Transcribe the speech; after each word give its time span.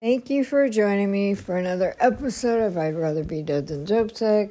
Thank 0.00 0.30
you 0.30 0.44
for 0.44 0.68
joining 0.68 1.10
me 1.10 1.34
for 1.34 1.56
another 1.56 1.96
episode 1.98 2.62
of 2.62 2.78
I'd 2.78 2.94
Rather 2.94 3.24
Be 3.24 3.42
Dead 3.42 3.66
Than 3.66 3.84
Dope 3.84 4.12
Tech. 4.12 4.50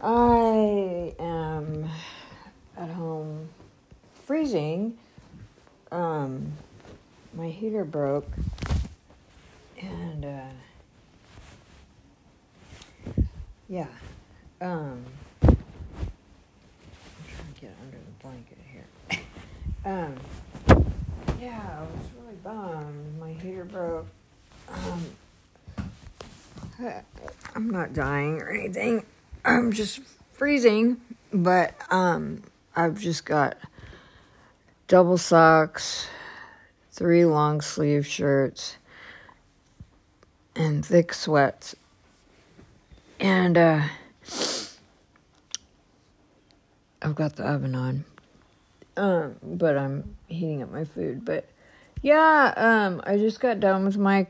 I 0.00 1.12
am 1.18 1.90
at 2.76 2.88
home 2.90 3.48
freezing. 4.26 4.96
Um, 5.90 6.52
my 7.34 7.48
heater 7.48 7.84
broke, 7.84 8.30
and 9.82 10.24
uh, 10.24 10.50
yeah, 13.68 13.88
um, 14.60 15.04
I'm 15.42 15.56
trying 17.26 17.54
to 17.54 17.60
get 17.60 17.74
under 17.82 17.96
the 17.96 18.22
blanket 18.22 18.58
here. 18.70 18.86
um, 19.84 20.14
yeah, 21.40 21.60
I 21.76 21.80
was 21.80 22.06
really 22.22 22.36
bummed. 22.44 23.18
My 23.18 23.32
heater 23.32 23.64
broke 23.64 24.06
um, 24.74 25.06
I'm 27.54 27.70
not 27.70 27.92
dying 27.92 28.40
or 28.40 28.50
anything. 28.50 29.04
I'm 29.44 29.72
just 29.72 30.00
freezing, 30.32 31.00
but 31.32 31.74
um, 31.90 32.42
I've 32.76 32.98
just 33.00 33.24
got 33.24 33.56
double 34.86 35.18
socks, 35.18 36.06
three 36.92 37.24
long 37.24 37.60
sleeve 37.60 38.06
shirts, 38.06 38.76
and 40.54 40.84
thick 40.84 41.12
sweats. 41.12 41.74
And 43.20 43.58
uh, 43.58 43.82
I've 47.02 47.14
got 47.14 47.36
the 47.36 47.44
oven 47.44 47.74
on. 47.74 48.04
Um, 48.96 49.36
but 49.42 49.76
I'm 49.76 50.16
heating 50.26 50.62
up 50.62 50.72
my 50.72 50.84
food. 50.84 51.24
But 51.24 51.48
yeah, 52.02 52.52
um, 52.56 53.00
I 53.04 53.16
just 53.16 53.40
got 53.40 53.60
done 53.60 53.84
with 53.84 53.96
my 53.96 54.26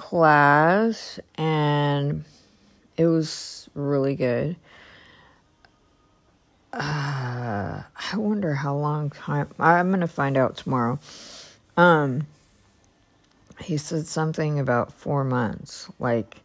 class 0.00 1.20
and 1.34 2.24
it 2.96 3.06
was 3.06 3.68
really 3.74 4.14
good. 4.14 4.56
Uh, 6.72 7.82
I 7.84 8.16
wonder 8.16 8.54
how 8.54 8.74
long 8.76 9.10
time. 9.10 9.48
I'm 9.58 9.90
gonna 9.90 10.08
find 10.08 10.38
out 10.38 10.56
tomorrow. 10.56 10.98
Um, 11.76 12.26
he 13.60 13.76
said 13.76 14.06
something 14.06 14.58
about 14.58 14.90
four 14.90 15.22
months. 15.22 15.90
Like, 15.98 16.38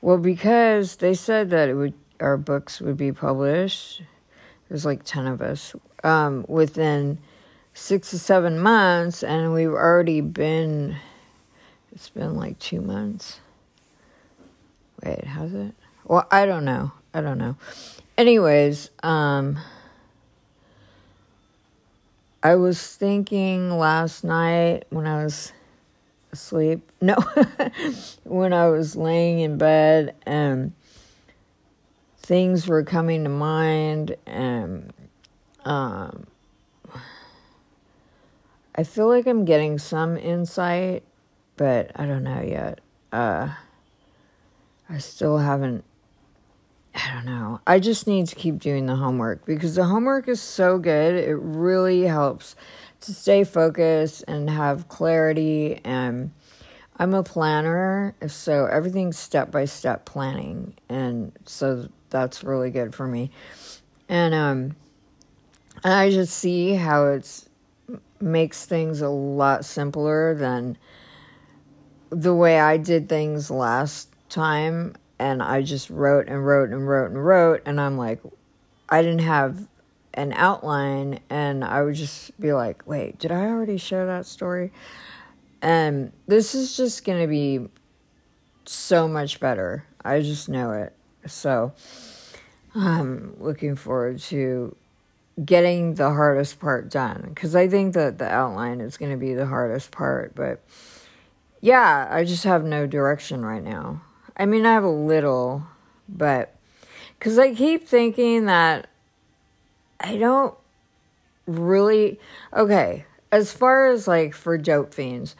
well, 0.00 0.18
because 0.18 0.96
they 0.96 1.14
said 1.14 1.50
that 1.50 1.68
it 1.68 1.74
would 1.74 1.94
our 2.20 2.36
books 2.36 2.80
would 2.80 2.96
be 2.96 3.10
published. 3.10 4.02
There's 4.68 4.86
like 4.86 5.02
ten 5.02 5.26
of 5.26 5.42
us. 5.42 5.74
Um, 6.04 6.44
within 6.48 7.18
six 7.74 8.10
to 8.10 8.18
seven 8.18 8.60
months, 8.60 9.24
and 9.24 9.52
we've 9.52 9.68
already 9.68 10.20
been 10.20 10.96
it's 11.92 12.08
been 12.08 12.36
like 12.36 12.58
two 12.58 12.80
months. 12.80 13.40
Wait, 15.04 15.24
has 15.24 15.52
it? 15.52 15.74
Well, 16.04 16.26
I 16.30 16.46
don't 16.46 16.64
know. 16.64 16.92
I 17.14 17.20
don't 17.20 17.38
know. 17.38 17.56
Anyways, 18.16 18.90
um, 19.02 19.58
I 22.42 22.56
was 22.56 22.96
thinking 22.96 23.70
last 23.70 24.24
night 24.24 24.84
when 24.90 25.06
I 25.06 25.24
was 25.24 25.52
asleep. 26.32 26.88
No, 27.02 27.16
when 28.22 28.52
I 28.52 28.68
was 28.68 28.94
laying 28.94 29.40
in 29.40 29.58
bed 29.58 30.14
and 30.24 30.72
things 32.18 32.68
were 32.68 32.84
coming 32.84 33.24
to 33.24 33.28
mind 33.28 34.14
and 34.24 34.92
um 35.64 36.28
I 38.76 38.84
feel 38.84 39.08
like 39.08 39.26
I'm 39.26 39.44
getting 39.44 39.78
some 39.80 40.16
insight 40.16 41.02
but 41.56 41.92
I 41.96 42.06
don't 42.06 42.24
know 42.24 42.42
yet. 42.42 42.80
Uh, 43.12 43.48
I 44.88 44.98
still 44.98 45.38
haven't. 45.38 45.84
I 46.94 47.14
don't 47.14 47.24
know. 47.24 47.60
I 47.66 47.78
just 47.78 48.06
need 48.06 48.26
to 48.28 48.34
keep 48.34 48.58
doing 48.58 48.86
the 48.86 48.96
homework 48.96 49.46
because 49.46 49.74
the 49.74 49.84
homework 49.84 50.28
is 50.28 50.42
so 50.42 50.78
good. 50.78 51.14
It 51.14 51.36
really 51.36 52.02
helps 52.02 52.54
to 53.02 53.14
stay 53.14 53.44
focused 53.44 54.24
and 54.28 54.50
have 54.50 54.88
clarity. 54.88 55.80
And 55.84 56.32
I'm 56.98 57.14
a 57.14 57.22
planner, 57.22 58.14
so 58.26 58.66
everything's 58.66 59.18
step 59.18 59.50
by 59.50 59.64
step 59.64 60.04
planning, 60.04 60.74
and 60.88 61.32
so 61.46 61.88
that's 62.10 62.44
really 62.44 62.70
good 62.70 62.94
for 62.94 63.06
me. 63.06 63.30
And 64.08 64.34
um, 64.34 64.76
and 65.82 65.92
I 65.92 66.10
just 66.10 66.34
see 66.38 66.74
how 66.74 67.06
it 67.06 67.48
makes 68.20 68.66
things 68.66 69.00
a 69.00 69.08
lot 69.08 69.64
simpler 69.64 70.34
than 70.34 70.76
the 72.12 72.34
way 72.34 72.60
I 72.60 72.76
did 72.76 73.08
things 73.08 73.50
last 73.50 74.08
time, 74.28 74.94
and 75.18 75.42
I 75.42 75.62
just 75.62 75.88
wrote 75.88 76.28
and 76.28 76.46
wrote 76.46 76.70
and 76.70 76.86
wrote 76.86 77.10
and 77.10 77.24
wrote, 77.24 77.62
and 77.64 77.80
I'm 77.80 77.96
like, 77.96 78.20
I 78.88 79.00
didn't 79.00 79.20
have 79.20 79.66
an 80.12 80.34
outline, 80.34 81.20
and 81.30 81.64
I 81.64 81.82
would 81.82 81.94
just 81.94 82.38
be 82.38 82.52
like, 82.52 82.86
wait, 82.86 83.18
did 83.18 83.32
I 83.32 83.46
already 83.46 83.78
share 83.78 84.04
that 84.06 84.26
story? 84.26 84.72
And 85.62 86.12
this 86.26 86.54
is 86.54 86.76
just 86.76 87.04
going 87.04 87.22
to 87.22 87.26
be 87.28 87.68
so 88.66 89.08
much 89.08 89.40
better. 89.40 89.86
I 90.04 90.20
just 90.20 90.50
know 90.50 90.72
it. 90.72 90.92
So 91.26 91.72
I'm 92.74 93.36
looking 93.40 93.76
forward 93.76 94.18
to 94.20 94.76
getting 95.42 95.94
the 95.94 96.10
hardest 96.10 96.60
part 96.60 96.90
done 96.90 97.30
because 97.30 97.56
I 97.56 97.68
think 97.68 97.94
that 97.94 98.18
the 98.18 98.28
outline 98.28 98.82
is 98.82 98.98
going 98.98 99.12
to 99.12 99.16
be 99.16 99.32
the 99.32 99.46
hardest 99.46 99.92
part, 99.92 100.34
but 100.34 100.60
yeah, 101.62 102.08
I 102.10 102.24
just 102.24 102.42
have 102.42 102.64
no 102.64 102.86
direction 102.88 103.44
right 103.44 103.62
now. 103.62 104.02
I 104.36 104.46
mean, 104.46 104.66
I 104.66 104.72
have 104.72 104.84
a 104.84 104.90
little, 104.90 105.62
but 106.08 106.56
because 107.18 107.38
I 107.38 107.54
keep 107.54 107.86
thinking 107.86 108.46
that 108.46 108.88
I 110.00 110.16
don't 110.16 110.54
really. 111.46 112.18
Okay, 112.52 113.06
as 113.30 113.52
far 113.52 113.86
as 113.86 114.08
like 114.08 114.34
for 114.34 114.58
dope 114.58 114.92
fiends, 114.92 115.36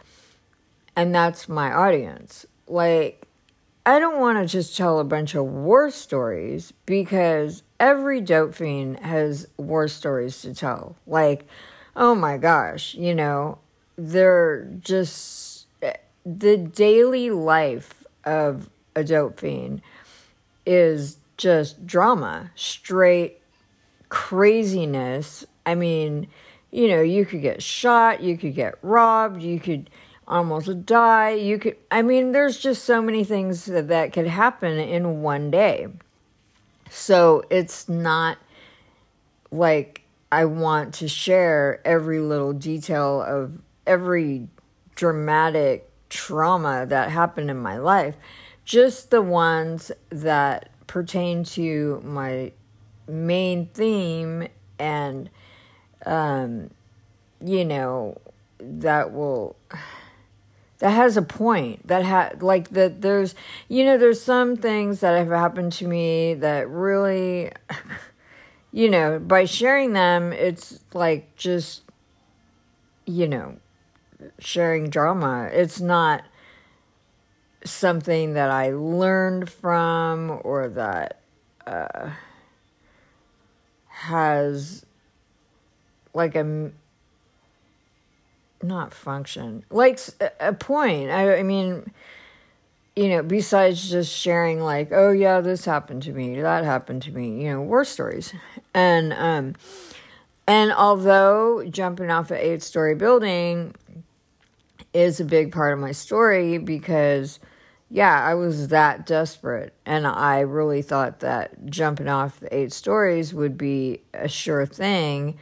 and 0.94 1.12
that's 1.12 1.48
my 1.48 1.72
audience, 1.72 2.46
like, 2.68 3.26
I 3.84 3.98
don't 3.98 4.20
want 4.20 4.38
to 4.38 4.46
just 4.46 4.76
tell 4.76 5.00
a 5.00 5.04
bunch 5.04 5.34
of 5.34 5.44
war 5.44 5.90
stories 5.90 6.72
because 6.86 7.64
every 7.80 8.20
dope 8.20 8.54
fiend 8.54 9.00
has 9.00 9.48
war 9.56 9.88
stories 9.88 10.40
to 10.42 10.54
tell. 10.54 10.94
Like, 11.04 11.48
oh 11.96 12.14
my 12.14 12.38
gosh, 12.38 12.94
you 12.94 13.12
know, 13.12 13.58
they're 13.96 14.70
just 14.80 15.51
the 16.24 16.56
daily 16.56 17.30
life 17.30 18.04
of 18.24 18.68
a 18.94 19.04
dope 19.04 19.40
fiend 19.40 19.82
is 20.64 21.18
just 21.36 21.86
drama, 21.86 22.50
straight 22.54 23.40
craziness. 24.08 25.44
I 25.66 25.74
mean, 25.74 26.28
you 26.70 26.88
know, 26.88 27.00
you 27.02 27.24
could 27.24 27.42
get 27.42 27.62
shot, 27.62 28.22
you 28.22 28.36
could 28.36 28.54
get 28.54 28.74
robbed, 28.82 29.42
you 29.42 29.58
could 29.58 29.90
almost 30.28 30.86
die, 30.86 31.30
you 31.30 31.58
could, 31.58 31.76
I 31.90 32.02
mean, 32.02 32.32
there's 32.32 32.58
just 32.58 32.84
so 32.84 33.02
many 33.02 33.24
things 33.24 33.66
that, 33.66 33.88
that 33.88 34.12
could 34.12 34.26
happen 34.26 34.78
in 34.78 35.22
one 35.22 35.50
day. 35.50 35.88
So 36.90 37.42
it's 37.50 37.88
not 37.88 38.38
like 39.50 40.02
I 40.30 40.44
want 40.44 40.94
to 40.94 41.08
share 41.08 41.80
every 41.84 42.20
little 42.20 42.52
detail 42.52 43.22
of 43.22 43.58
every 43.86 44.48
dramatic 44.94 45.91
trauma 46.12 46.84
that 46.86 47.10
happened 47.10 47.50
in 47.50 47.56
my 47.56 47.78
life, 47.78 48.16
just 48.64 49.10
the 49.10 49.22
ones 49.22 49.90
that 50.10 50.68
pertain 50.86 51.42
to 51.42 52.00
my 52.04 52.52
main 53.08 53.66
theme 53.68 54.46
and 54.78 55.30
um 56.06 56.70
you 57.44 57.64
know 57.64 58.16
that 58.60 59.12
will 59.12 59.56
that 60.78 60.90
has 60.90 61.16
a 61.16 61.22
point 61.22 61.86
that 61.86 62.04
had 62.04 62.42
like 62.42 62.68
that 62.70 63.00
there's 63.00 63.34
you 63.68 63.84
know 63.84 63.96
there's 63.96 64.20
some 64.22 64.56
things 64.56 65.00
that 65.00 65.16
have 65.16 65.28
happened 65.28 65.72
to 65.72 65.86
me 65.86 66.34
that 66.34 66.68
really 66.68 67.50
you 68.72 68.88
know 68.88 69.18
by 69.18 69.44
sharing 69.44 69.94
them 69.94 70.32
it's 70.32 70.78
like 70.92 71.34
just 71.36 71.82
you 73.06 73.26
know 73.26 73.56
sharing 74.38 74.90
drama. 74.90 75.48
It's 75.52 75.80
not 75.80 76.24
something 77.64 78.34
that 78.34 78.50
I 78.50 78.70
learned 78.70 79.50
from 79.50 80.40
or 80.42 80.68
that 80.68 81.20
uh, 81.66 82.10
has 83.88 84.84
like 86.14 86.34
a 86.34 86.70
not 88.62 88.94
function 88.94 89.64
like 89.70 89.98
a 90.38 90.52
point. 90.52 91.10
I, 91.10 91.38
I 91.38 91.42
mean, 91.42 91.90
you 92.94 93.08
know, 93.08 93.22
besides 93.22 93.90
just 93.90 94.12
sharing 94.12 94.60
like, 94.60 94.90
oh 94.92 95.10
yeah, 95.10 95.40
this 95.40 95.64
happened 95.64 96.02
to 96.04 96.12
me, 96.12 96.40
that 96.40 96.64
happened 96.64 97.02
to 97.02 97.12
me, 97.12 97.44
you 97.44 97.50
know, 97.50 97.62
war 97.62 97.84
stories, 97.84 98.34
and 98.74 99.12
um, 99.14 99.54
and 100.46 100.72
although 100.72 101.64
jumping 101.68 102.10
off 102.10 102.30
an 102.30 102.38
eight 102.38 102.62
story 102.62 102.94
building 102.94 103.74
is 104.94 105.20
a 105.20 105.24
big 105.24 105.52
part 105.52 105.72
of 105.72 105.78
my 105.78 105.92
story 105.92 106.58
because 106.58 107.38
yeah, 107.92 108.24
I 108.24 108.32
was 108.32 108.68
that 108.68 109.04
desperate. 109.04 109.74
And 109.84 110.06
I 110.06 110.40
really 110.40 110.80
thought 110.80 111.20
that 111.20 111.66
jumping 111.66 112.08
off 112.08 112.40
the 112.40 112.56
eight 112.56 112.72
stories 112.72 113.34
would 113.34 113.58
be 113.58 114.00
a 114.14 114.28
sure 114.28 114.64
thing. 114.64 115.38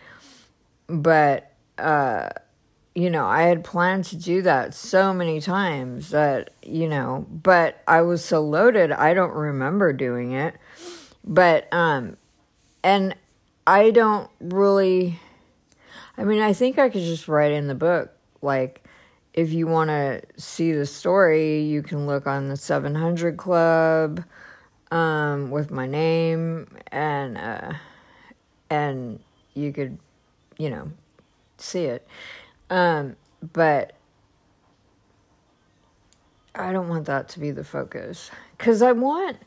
But, 0.88 1.52
uh, 1.79 2.31
you 2.93 3.08
know, 3.08 3.25
I 3.25 3.43
had 3.43 3.62
planned 3.62 4.06
to 4.06 4.17
do 4.17 4.43
that 4.43 4.75
so 4.75 5.14
many 5.14 5.41
times 5.41 6.11
that, 6.11 6.50
you 6.64 6.88
know, 6.88 7.25
but 7.31 7.85
I 7.87 8.00
was 8.03 8.25
so 8.25 8.41
loaded, 8.41 8.91
I 8.91 9.14
don't 9.14 9.32
remember 9.32 9.93
doing 9.93 10.32
it. 10.32 10.56
But, 11.23 11.73
um, 11.73 12.17
and 12.82 13.14
I 13.64 13.93
don't 13.93 14.29
really, 14.41 15.20
I 16.19 16.25
mean, 16.25 16.43
I 16.43 16.53
think 16.53 16.81
I 16.81 16.88
could 16.88 17.03
just 17.03 17.29
write 17.29 17.53
in 17.53 17.69
the 17.69 17.76
book, 17.76 18.11
like, 18.43 18.80
if 19.41 19.55
you 19.55 19.67
want 19.67 19.89
to 19.89 20.21
see 20.37 20.73
the 20.73 20.85
story, 20.85 21.63
you 21.63 21.83
can 21.83 22.07
look 22.07 22.27
on 22.27 22.49
the 22.49 22.59
700 22.59 23.39
Club 23.39 24.23
um, 24.91 25.51
with 25.51 25.71
my 25.71 25.87
name, 25.87 26.69
and 26.93 27.39
uh, 27.39 27.73
and 28.69 29.19
you 29.55 29.73
could, 29.73 29.99
you 30.59 30.69
know, 30.69 30.91
see 31.57 31.85
it. 31.87 32.07
Um, 32.69 33.17
but 33.55 33.95
I 36.55 36.73
don't 36.73 36.91
want 36.91 37.07
that 37.07 37.31
to 37.31 37.41
be 37.41 37.51
the 37.51 37.65
focus 37.65 38.31
because 38.59 38.83
I 38.83 38.93
want. 38.93 39.39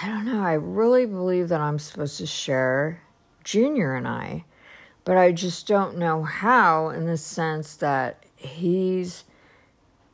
I 0.00 0.06
don't 0.06 0.24
know. 0.24 0.40
I 0.40 0.52
really 0.52 1.04
believe 1.04 1.48
that 1.48 1.60
I'm 1.60 1.80
supposed 1.80 2.16
to 2.18 2.26
share 2.26 3.02
Junior 3.42 3.96
and 3.96 4.06
I, 4.06 4.44
but 5.04 5.16
I 5.16 5.32
just 5.32 5.66
don't 5.66 5.98
know 5.98 6.22
how 6.22 6.90
in 6.90 7.06
the 7.06 7.16
sense 7.16 7.74
that 7.76 8.21
he's 8.42 9.24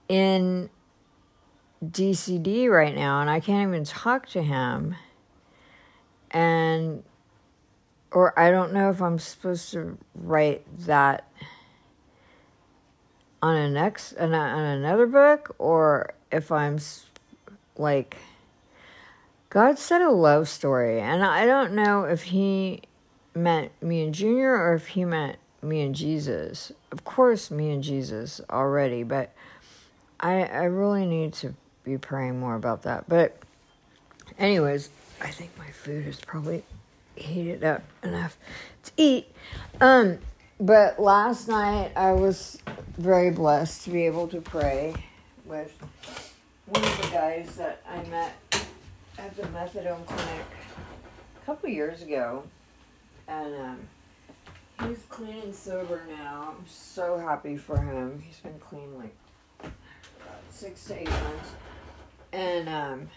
in 0.09 0.71
DCD 1.85 2.69
right 2.69 2.95
now 2.95 3.21
and 3.21 3.31
I 3.31 3.41
can't 3.41 3.69
even 3.69 3.85
talk 3.85 4.29
to 4.31 4.43
him. 4.43 4.97
And, 6.31 7.05
or 8.11 8.39
I 8.39 8.51
don't 8.51 8.73
know 8.73 8.91
if 8.91 9.01
I'm 9.01 9.19
supposed 9.19 9.73
to 9.73 9.97
write 10.15 10.65
that 10.87 11.31
on 13.41 13.57
a 13.57 13.71
next, 13.71 14.15
on, 14.15 14.35
another 14.35 15.07
book 15.07 15.55
or 15.59 16.13
if 16.31 16.51
I'm 16.53 16.79
like, 17.77 18.17
God 19.51 19.79
said 19.79 20.03
a 20.03 20.11
love 20.11 20.49
story. 20.49 21.01
And 21.01 21.25
I 21.25 21.47
don't 21.47 21.73
know 21.73 22.05
if 22.05 22.25
he 22.25 22.83
meant 23.35 23.71
me 23.83 24.03
and 24.03 24.15
Junior 24.15 24.53
or 24.53 24.75
if 24.75 24.89
he 24.89 25.05
meant 25.05 25.39
me 25.63 25.81
and 25.81 25.95
Jesus. 25.95 26.73
Of 26.93 27.05
course, 27.05 27.51
me 27.51 27.71
and 27.71 27.83
Jesus 27.83 28.41
already, 28.51 29.03
but 29.03 29.33
I 30.21 30.45
I 30.45 30.65
really 30.65 31.07
need 31.07 31.33
to 31.35 31.55
be 31.85 31.99
praying 31.99 32.39
more 32.39 32.55
about 32.55 32.83
that. 32.83 33.09
But, 33.09 33.37
anyways, 34.39 34.91
I 35.21 35.29
think 35.29 35.57
my 35.59 35.71
food 35.71 36.07
is 36.07 36.21
probably 36.21 36.63
heated 37.17 37.65
up 37.65 37.83
enough 38.03 38.37
to 38.85 38.93
eat. 38.97 39.33
Um, 39.81 40.19
but 40.61 41.01
last 41.01 41.49
night 41.49 41.93
I 41.97 42.13
was 42.13 42.59
very 42.97 43.31
blessed 43.31 43.85
to 43.85 43.91
be 43.91 44.07
able 44.07 44.29
to 44.29 44.41
pray 44.41 44.95
with 45.45 45.73
one 46.67 46.85
of 46.85 47.03
the 47.03 47.09
guys 47.09 47.57
that 47.57 47.83
I 47.89 48.03
met 48.09 48.35
at 49.19 49.37
the 49.37 49.43
methadone 49.45 50.05
clinic 50.07 50.47
a 51.43 51.47
couple 51.47 51.69
years 51.69 52.03
ago, 52.03 52.45
and 53.27 53.55
um 53.55 53.79
He's 54.87 55.05
clean 55.09 55.43
and 55.43 55.55
sober 55.55 56.03
now. 56.09 56.55
I'm 56.57 56.67
so 56.67 57.19
happy 57.19 57.57
for 57.57 57.77
him. 57.77 58.23
He's 58.25 58.39
been 58.39 58.59
clean 58.61 58.97
like 58.97 59.73
six 60.51 60.85
to 60.87 61.01
eight 61.01 61.11
months. 61.11 61.51
And 62.33 62.69
um, 62.69 63.11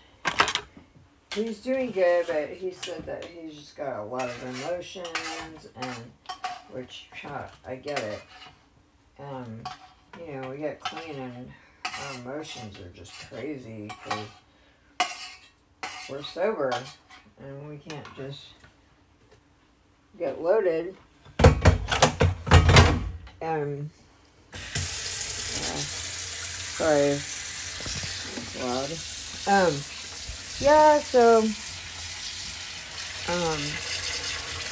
he's 1.36 1.60
doing 1.60 1.92
good, 1.92 2.26
but 2.28 2.50
he 2.50 2.72
said 2.72 3.06
that 3.06 3.26
he's 3.26 3.54
just 3.54 3.78
got 3.78 4.00
a 4.00 4.04
lot 4.04 4.28
of 4.28 4.44
emotions, 4.44 5.68
and 5.76 6.12
which 6.72 7.10
I 7.66 7.76
get 7.76 8.00
it. 8.00 8.22
Um, 9.20 9.62
you 10.26 10.34
know, 10.34 10.50
we 10.50 10.58
get 10.58 10.80
clean 10.80 11.16
and 11.16 11.52
our 11.86 12.22
emotions 12.22 12.80
are 12.80 12.90
just 12.90 13.14
crazy 13.30 13.92
because 14.04 14.26
we're 16.10 16.24
sober 16.24 16.72
and 17.40 17.70
we 17.70 17.78
can't 17.78 18.08
just 18.16 18.46
get 20.18 20.42
loaded 20.42 20.96
um, 23.42 23.90
sorry, 26.78 27.18
loud. 28.64 28.92
Um, 29.48 29.74
yeah, 30.60 31.00
so, 31.00 31.40
um, 33.30 33.62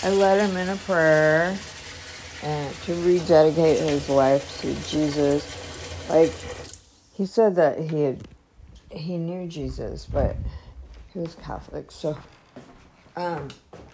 I 0.03 0.09
led 0.15 0.47
him 0.47 0.55
in 0.57 0.69
a 0.69 0.75
prayer 0.77 1.57
and 2.43 2.75
to 2.83 2.93
rededicate 3.03 3.79
his 3.79 4.07
life 4.09 4.61
to 4.61 4.73
Jesus. 4.87 5.43
Like, 6.09 6.31
he 7.13 7.25
said 7.25 7.55
that 7.55 7.79
he 7.79 8.03
had, 8.03 8.27
he 8.91 9.17
knew 9.17 9.47
Jesus, 9.47 10.05
but 10.05 10.35
he 11.13 11.19
was 11.19 11.35
Catholic, 11.35 11.91
so, 11.91 12.17
um, 13.15 13.47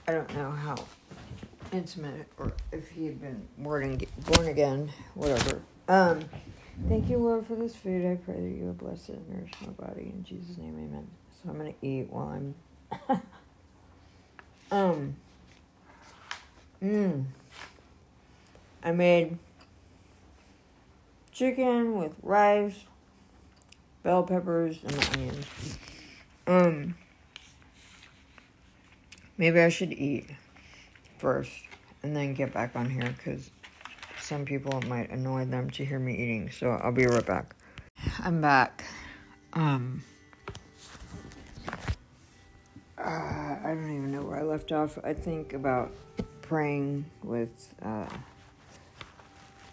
I 0.07 0.11
don't 0.11 0.35
know 0.35 0.51
how 0.51 0.75
intimate 1.71 2.27
or 2.37 2.53
if 2.71 2.89
he 2.89 3.05
had 3.05 3.21
been 3.21 3.47
born, 3.57 3.99
born 4.25 4.47
again, 4.47 4.91
whatever. 5.13 5.61
Um, 5.87 6.25
thank 6.87 7.09
you, 7.09 7.17
Lord, 7.17 7.45
for 7.45 7.55
this 7.55 7.75
food. 7.75 8.05
I 8.05 8.15
pray 8.15 8.35
that 8.35 8.55
you 8.57 8.65
will 8.65 8.73
bless 8.73 9.09
and 9.09 9.27
nourish 9.29 9.51
my 9.61 9.69
body. 9.69 10.13
In 10.13 10.23
Jesus' 10.23 10.57
name, 10.57 10.75
amen. 10.75 11.07
So 11.31 11.49
I'm 11.49 11.57
going 11.57 11.73
to 11.73 11.87
eat 11.87 12.09
while 12.09 12.29
I'm. 13.09 13.21
um. 14.71 15.15
Mmm. 16.83 17.25
I 18.83 18.91
made 18.91 19.37
chicken 21.31 21.97
with 21.97 22.15
rice, 22.21 22.83
bell 24.03 24.23
peppers, 24.23 24.79
and 24.83 25.09
onions. 25.13 25.77
Um. 26.47 26.95
Maybe 29.37 29.59
I 29.59 29.69
should 29.69 29.91
eat 29.91 30.29
first 31.17 31.51
and 32.03 32.15
then 32.15 32.33
get 32.33 32.53
back 32.53 32.75
on 32.75 32.89
here 32.89 33.13
because 33.17 33.49
some 34.21 34.45
people 34.45 34.77
it 34.77 34.87
might 34.87 35.09
annoy 35.09 35.45
them 35.45 35.69
to 35.71 35.85
hear 35.85 35.99
me 35.99 36.13
eating. 36.13 36.49
So 36.51 36.69
I'll 36.69 36.91
be 36.91 37.05
right 37.05 37.25
back. 37.25 37.55
I'm 38.23 38.41
back. 38.41 38.83
Um, 39.53 40.03
uh, 42.97 43.01
I 43.01 43.61
don't 43.63 43.91
even 43.91 44.11
know 44.11 44.23
where 44.23 44.37
I 44.37 44.43
left 44.43 44.71
off. 44.71 44.97
I 45.03 45.13
think 45.13 45.53
about 45.53 45.91
praying 46.41 47.05
with 47.23 47.73
uh, 47.83 48.07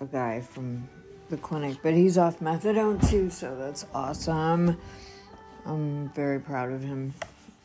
a 0.01 0.07
guy 0.07 0.41
from 0.41 0.89
the 1.29 1.37
clinic, 1.37 1.79
but 1.83 1.95
he's 1.95 2.19
off 2.19 2.41
methadone 2.41 3.09
too, 3.09 3.31
so 3.31 3.57
that's 3.57 3.87
awesome. 3.95 4.79
I'm 5.65 6.09
very 6.11 6.41
proud 6.41 6.73
of 6.73 6.83
him. 6.83 7.15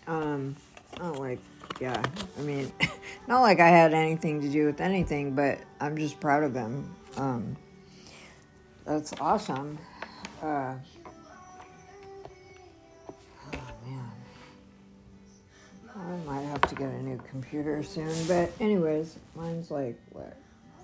Um, 0.08 0.56
I 0.94 0.98
don't 1.00 1.20
like 1.20 1.40
yeah, 1.80 2.02
I 2.38 2.42
mean, 2.42 2.72
not 3.28 3.42
like 3.42 3.60
I 3.60 3.68
had 3.68 3.94
anything 3.94 4.42
to 4.42 4.50
do 4.50 4.66
with 4.66 4.82
anything, 4.82 5.36
but 5.36 5.60
I'm 5.80 5.98
just 5.98 6.20
proud 6.20 6.44
of 6.44 6.54
them. 6.54 6.96
Um, 7.18 7.56
that's 8.86 9.14
awesome. 9.20 9.78
Uh, 10.42 10.76
oh 13.54 13.60
man, 13.86 14.12
I 15.96 16.26
might 16.26 16.44
have 16.44 16.62
to 16.62 16.76
get 16.76 16.90
a 16.90 17.04
new 17.04 17.18
computer 17.30 17.84
soon. 17.84 18.14
But 18.28 18.52
anyways, 18.60 19.18
mine's 19.36 19.70
like 19.72 20.00
what, 20.12 20.38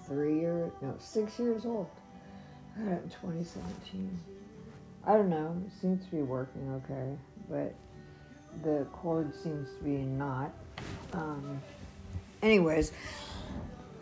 three 0.05 0.39
years? 0.39 0.71
No, 0.81 0.95
six 0.99 1.39
years 1.39 1.65
old. 1.65 1.89
I 2.77 2.83
got 2.83 2.93
it 2.93 3.03
in 3.03 3.09
2017. 3.09 4.19
I 5.05 5.13
don't 5.13 5.29
know. 5.29 5.55
It 5.67 5.81
seems 5.81 6.03
to 6.05 6.11
be 6.11 6.21
working 6.21 6.81
okay, 6.83 7.17
but 7.49 7.75
the 8.63 8.85
cord 8.91 9.33
seems 9.35 9.69
to 9.77 9.83
be 9.83 9.97
not. 9.97 10.51
Um, 11.13 11.61
anyways, 12.41 12.91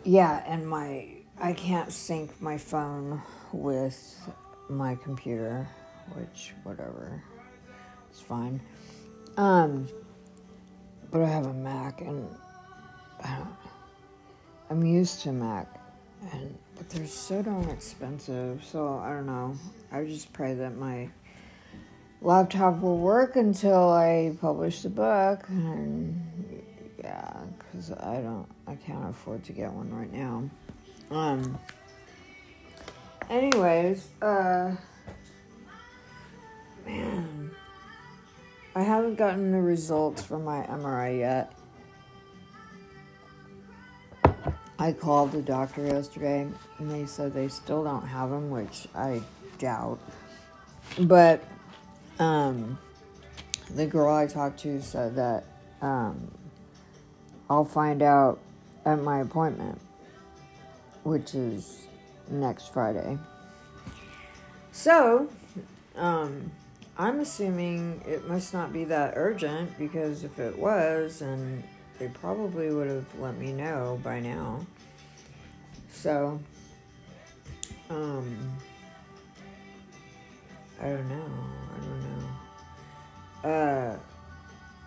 yeah, 0.04 0.42
and 0.46 0.68
my 0.68 1.08
I 1.40 1.52
can't 1.52 1.92
sync 1.92 2.40
my 2.40 2.58
phone 2.58 3.22
with 3.52 4.28
my 4.68 4.94
computer, 4.96 5.68
which 6.14 6.52
whatever, 6.62 7.22
it's 8.10 8.20
fine. 8.20 8.60
Um, 9.36 9.88
but 11.10 11.22
I 11.22 11.28
have 11.28 11.46
a 11.46 11.54
Mac, 11.54 12.00
and 12.00 12.28
I. 13.22 13.42
I'm 14.70 14.86
used 14.86 15.20
to 15.24 15.32
Mac, 15.32 15.66
and 16.32 16.56
but 16.78 16.88
they're 16.88 17.06
so 17.06 17.42
darn 17.42 17.68
expensive. 17.68 18.64
So 18.64 18.98
I 19.04 19.10
don't 19.10 19.26
know. 19.26 19.54
I 19.92 20.04
just 20.04 20.32
pray 20.32 20.54
that 20.54 20.78
my 20.78 21.10
laptop 22.22 22.80
will 22.80 22.96
work 22.96 23.36
until 23.36 23.90
I 23.90 24.34
publish 24.40 24.80
the 24.80 24.88
book, 24.88 25.46
and 25.48 26.41
yeah, 27.02 27.40
because 27.58 27.90
I 27.92 28.20
don't, 28.20 28.46
I 28.66 28.76
can't 28.76 29.08
afford 29.10 29.44
to 29.44 29.52
get 29.52 29.72
one 29.72 29.92
right 29.92 30.12
now. 30.12 30.48
Um, 31.10 31.58
anyways, 33.28 34.08
uh, 34.20 34.74
man, 36.86 37.50
I 38.74 38.82
haven't 38.82 39.16
gotten 39.16 39.50
the 39.52 39.60
results 39.60 40.22
from 40.22 40.44
my 40.44 40.64
MRI 40.66 41.18
yet. 41.18 41.52
I 44.78 44.92
called 44.92 45.32
the 45.32 45.42
doctor 45.42 45.84
yesterday 45.86 46.48
and 46.78 46.90
they 46.90 47.06
said 47.06 47.34
they 47.34 47.48
still 47.48 47.84
don't 47.84 48.06
have 48.06 48.30
them, 48.30 48.50
which 48.50 48.88
I 48.94 49.22
doubt. 49.58 50.00
But 50.98 51.44
um, 52.18 52.78
the 53.74 53.86
girl 53.86 54.14
I 54.14 54.26
talked 54.26 54.60
to 54.60 54.80
said 54.82 55.14
that 55.16 55.44
um, 55.80 56.30
I'll 57.52 57.66
find 57.66 58.00
out 58.00 58.38
at 58.86 59.02
my 59.02 59.20
appointment, 59.20 59.78
which 61.04 61.34
is 61.34 61.82
next 62.30 62.72
Friday. 62.72 63.18
So, 64.72 65.28
um, 65.94 66.50
I'm 66.96 67.20
assuming 67.20 68.02
it 68.08 68.26
must 68.26 68.54
not 68.54 68.72
be 68.72 68.84
that 68.84 69.12
urgent 69.16 69.78
because 69.78 70.24
if 70.24 70.38
it 70.38 70.58
was, 70.58 71.20
and 71.20 71.62
they 71.98 72.08
probably 72.08 72.72
would 72.72 72.88
have 72.88 73.04
let 73.18 73.36
me 73.36 73.52
know 73.52 74.00
by 74.02 74.18
now. 74.18 74.64
So, 75.92 76.40
um, 77.90 78.50
I 80.80 80.88
don't 80.88 81.08
know. 81.10 81.30
I 81.74 81.80
don't 81.84 82.02
know. 83.42 83.98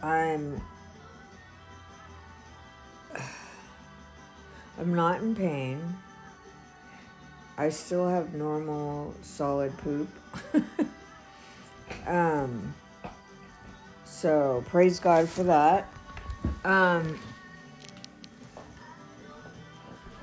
Uh, 0.02 0.04
I'm. 0.04 0.62
I'm 4.78 4.94
not 4.94 5.22
in 5.22 5.36
pain. 5.36 5.98
I 7.58 7.70
still 7.70 8.08
have 8.10 8.34
normal 8.34 9.14
solid 9.22 9.78
poop. 9.78 10.10
um, 12.08 12.74
so 14.04 14.64
praise 14.68 15.00
God 15.00 15.30
for 15.30 15.44
that. 15.44 15.88
Um, 16.66 17.20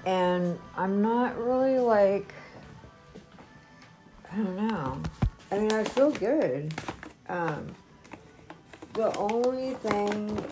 and 0.05 0.59
I'm 0.77 1.01
not 1.01 1.39
really 1.39 1.79
like, 1.79 2.35
I 4.31 4.37
don't 4.37 4.69
know. 4.69 5.03
I 5.51 5.59
mean, 5.59 5.73
I 5.73 5.85
feel 5.85 6.11
good. 6.11 6.75
Um, 7.29 7.75
the 8.95 9.17
only 9.17 9.75
thing, 9.75 10.45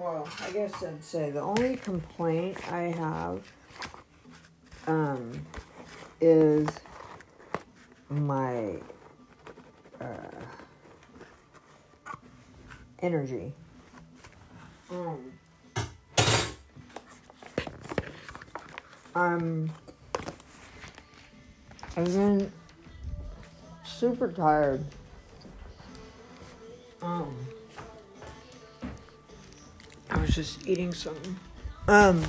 well, 0.00 0.26
I 0.40 0.50
guess 0.50 0.82
I'd 0.82 1.04
say 1.04 1.30
the 1.30 1.42
only 1.42 1.76
complaint 1.76 2.56
I 2.72 2.84
have 2.84 3.42
um, 4.86 5.46
is 6.22 6.66
my 8.08 8.76
uh, 10.00 10.40
energy. 13.00 13.52
Um, 14.90 15.32
I'm. 19.14 19.70
I've 21.96 22.06
been 22.06 22.50
super 23.84 24.32
tired. 24.32 24.82
Um, 27.02 27.36
I 30.10 30.18
was 30.20 30.34
just 30.34 30.66
eating 30.66 30.92
something. 30.92 31.36
Um, 31.86 32.22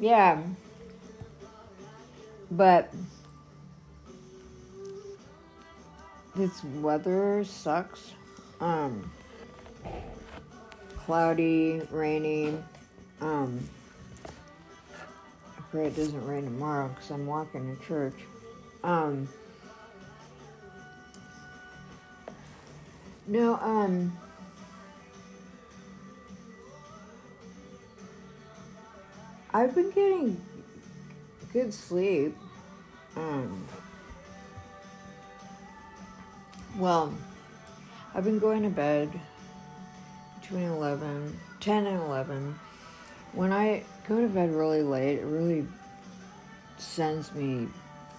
yeah, 0.00 0.40
but 2.50 2.92
this 6.34 6.62
weather 6.64 7.44
sucks. 7.44 8.12
Um, 8.60 9.10
cloudy, 10.98 11.82
rainy. 11.90 12.56
Um, 13.20 13.68
I 14.24 15.60
pray 15.70 15.86
it 15.86 15.96
doesn't 15.96 16.24
rain 16.26 16.44
tomorrow 16.44 16.88
because 16.88 17.10
I'm 17.10 17.26
walking 17.26 17.76
to 17.76 17.84
church. 17.84 18.14
Um, 18.84 19.28
no, 23.26 23.56
um, 23.56 24.16
I've 29.54 29.74
been 29.74 29.90
getting 29.90 30.40
good 31.52 31.74
sleep. 31.74 32.34
Um, 33.16 33.66
well, 36.78 37.12
I've 38.14 38.24
been 38.24 38.38
going 38.38 38.62
to 38.62 38.70
bed 38.70 39.10
between 40.40 40.64
11, 40.64 41.38
10 41.60 41.86
and 41.86 42.02
11. 42.02 42.58
When 43.34 43.52
I 43.52 43.82
go 44.08 44.22
to 44.22 44.28
bed 44.28 44.54
really 44.54 44.82
late, 44.82 45.18
it 45.18 45.26
really 45.26 45.66
sends 46.78 47.34
me 47.34 47.68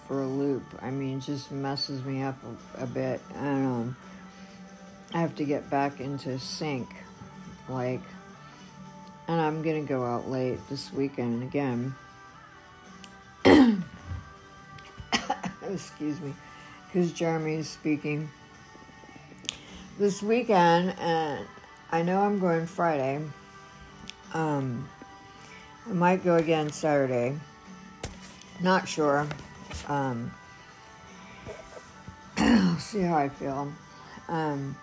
for 0.06 0.22
a 0.22 0.26
loop. 0.26 0.62
I 0.80 0.90
mean, 0.90 1.20
just 1.20 1.50
messes 1.50 2.04
me 2.04 2.22
up 2.22 2.36
a, 2.78 2.84
a 2.84 2.86
bit. 2.86 3.20
And 3.34 3.66
um, 3.66 3.96
I 5.12 5.20
have 5.20 5.34
to 5.36 5.44
get 5.44 5.68
back 5.68 6.00
into 6.00 6.38
sync. 6.38 6.88
Like, 7.68 8.02
and 9.28 9.40
I'm 9.40 9.62
gonna 9.62 9.82
go 9.82 10.04
out 10.04 10.28
late 10.28 10.58
this 10.68 10.92
weekend 10.92 11.42
again. 11.42 11.94
Excuse 15.62 16.20
me, 16.20 16.34
because 16.86 17.12
Jeremy's 17.12 17.68
speaking 17.68 18.30
this 19.98 20.22
weekend, 20.22 20.94
and 20.98 21.46
I 21.90 22.02
know 22.02 22.20
I'm 22.20 22.38
going 22.38 22.66
Friday. 22.66 23.22
Um, 24.32 24.88
I 25.88 25.92
might 25.92 26.24
go 26.24 26.36
again 26.36 26.70
Saturday. 26.70 27.38
Not 28.60 28.88
sure. 28.88 29.26
Um, 29.88 30.32
I'll 32.36 32.76
see 32.78 33.00
how 33.00 33.16
I 33.16 33.28
feel. 33.28 33.72
Um, 34.28 34.76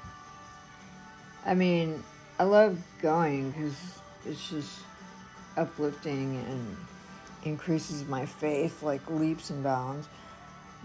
I 1.46 1.56
mean, 1.56 2.04
I 2.40 2.44
love 2.44 2.78
going 3.02 3.52
because 3.52 4.01
it's 4.26 4.50
just 4.50 4.80
uplifting 5.58 6.38
and 6.48 6.78
increases 7.44 8.08
my 8.08 8.26
faith 8.26 8.84
like 8.84 9.02
leaps 9.10 9.50
and 9.50 9.64
bounds. 9.64 10.08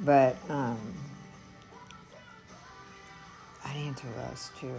But 0.00 0.36
um, 0.48 0.78
I 3.64 3.74
need 3.74 3.96
to 3.96 4.06
rest 4.18 4.56
too. 4.58 4.74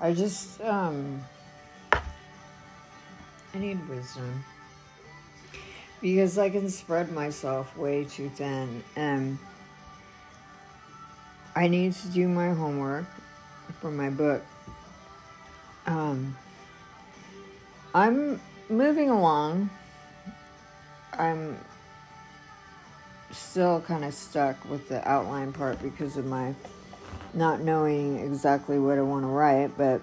I 0.00 0.12
just 0.12 0.60
um, 0.60 1.22
I 1.92 3.58
need 3.58 3.88
wisdom 3.88 4.44
because 6.00 6.38
I 6.38 6.50
can 6.50 6.68
spread 6.68 7.12
myself 7.12 7.76
way 7.76 8.04
too 8.04 8.28
thin 8.30 8.82
and 8.96 9.38
I 11.54 11.68
need 11.68 11.92
to 11.92 12.08
do 12.08 12.28
my 12.28 12.52
homework 12.52 13.04
for 13.80 13.90
my 13.90 14.10
book. 14.10 14.42
Um, 15.86 16.36
I'm 17.94 18.40
moving 18.68 19.10
along. 19.10 19.70
I'm 21.18 21.58
still 23.30 23.80
kind 23.80 24.04
of 24.04 24.14
stuck 24.14 24.68
with 24.68 24.88
the 24.88 25.06
outline 25.08 25.52
part 25.52 25.82
because 25.82 26.16
of 26.16 26.24
my 26.26 26.54
not 27.34 27.60
knowing 27.60 28.18
exactly 28.18 28.78
what 28.78 28.98
I 28.98 29.02
want 29.02 29.24
to 29.24 29.28
write, 29.28 29.76
but 29.76 30.00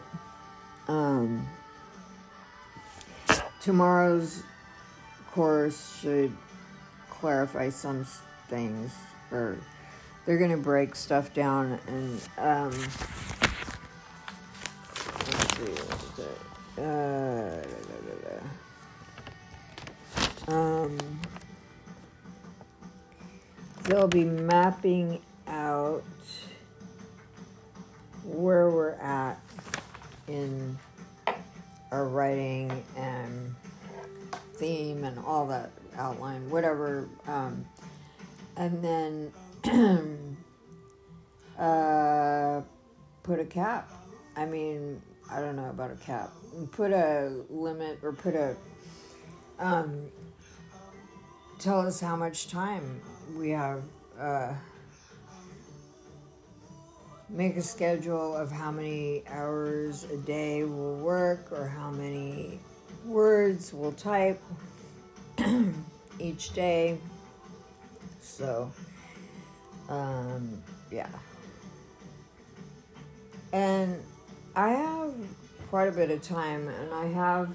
um, 0.87 1.47
tomorrow's 3.61 4.43
course 5.31 5.99
should 6.01 6.35
clarify 7.09 7.69
some 7.69 8.05
things, 8.47 8.93
or 9.31 9.57
they're 10.25 10.37
going 10.37 10.51
to 10.51 10.57
break 10.57 10.95
stuff 10.95 11.33
down 11.33 11.79
and 11.87 12.21
um, 12.37 12.71
let's 15.27 15.57
see, 15.57 15.71
what 15.71 16.03
is 16.03 16.19
it? 16.19 16.37
Uh, 16.79 17.78
um, 20.51 20.97
they'll 23.83 24.07
be 24.07 24.23
mapping 24.23 25.21
out 25.47 26.03
where 28.23 28.69
we're 28.69 28.93
at 28.93 29.39
in 30.27 30.77
our 31.91 32.07
writing 32.07 32.83
and 32.95 33.55
theme 34.53 35.03
and 35.03 35.17
all 35.19 35.47
that 35.47 35.71
outline, 35.97 36.49
whatever. 36.49 37.07
Um, 37.27 37.65
and 38.57 38.83
then 38.83 39.31
uh, 41.59 42.61
put 43.23 43.39
a 43.39 43.45
cap. 43.45 43.91
I 44.35 44.45
mean, 44.45 45.01
I 45.31 45.41
don't 45.41 45.55
know 45.55 45.69
about 45.69 45.91
a 45.91 45.95
cap. 45.95 46.31
Put 46.71 46.91
a 46.91 47.43
limit 47.49 47.99
or 48.03 48.13
put 48.13 48.35
a 48.35 48.55
um, 49.59 50.09
tell 51.59 51.81
us 51.81 51.99
how 51.99 52.15
much 52.15 52.47
time 52.47 53.01
we 53.37 53.51
have. 53.51 53.83
Uh, 54.17 54.53
make 57.29 57.57
a 57.57 57.61
schedule 57.61 58.35
of 58.35 58.51
how 58.51 58.71
many 58.71 59.23
hours 59.27 60.05
a 60.05 60.17
day 60.17 60.63
we'll 60.63 60.95
work 60.95 61.51
or 61.51 61.67
how 61.67 61.91
many 61.91 62.59
words 63.05 63.71
we'll 63.73 63.91
type 63.91 64.41
each 66.19 66.53
day. 66.53 66.97
So, 68.21 68.71
um, 69.89 70.63
yeah. 70.91 71.09
And 73.51 74.01
I 74.55 74.69
have 74.69 75.13
quite 75.69 75.87
a 75.87 75.91
bit 75.91 76.09
of 76.11 76.21
time, 76.21 76.67
and 76.67 76.93
I 76.93 77.05
have, 77.07 77.49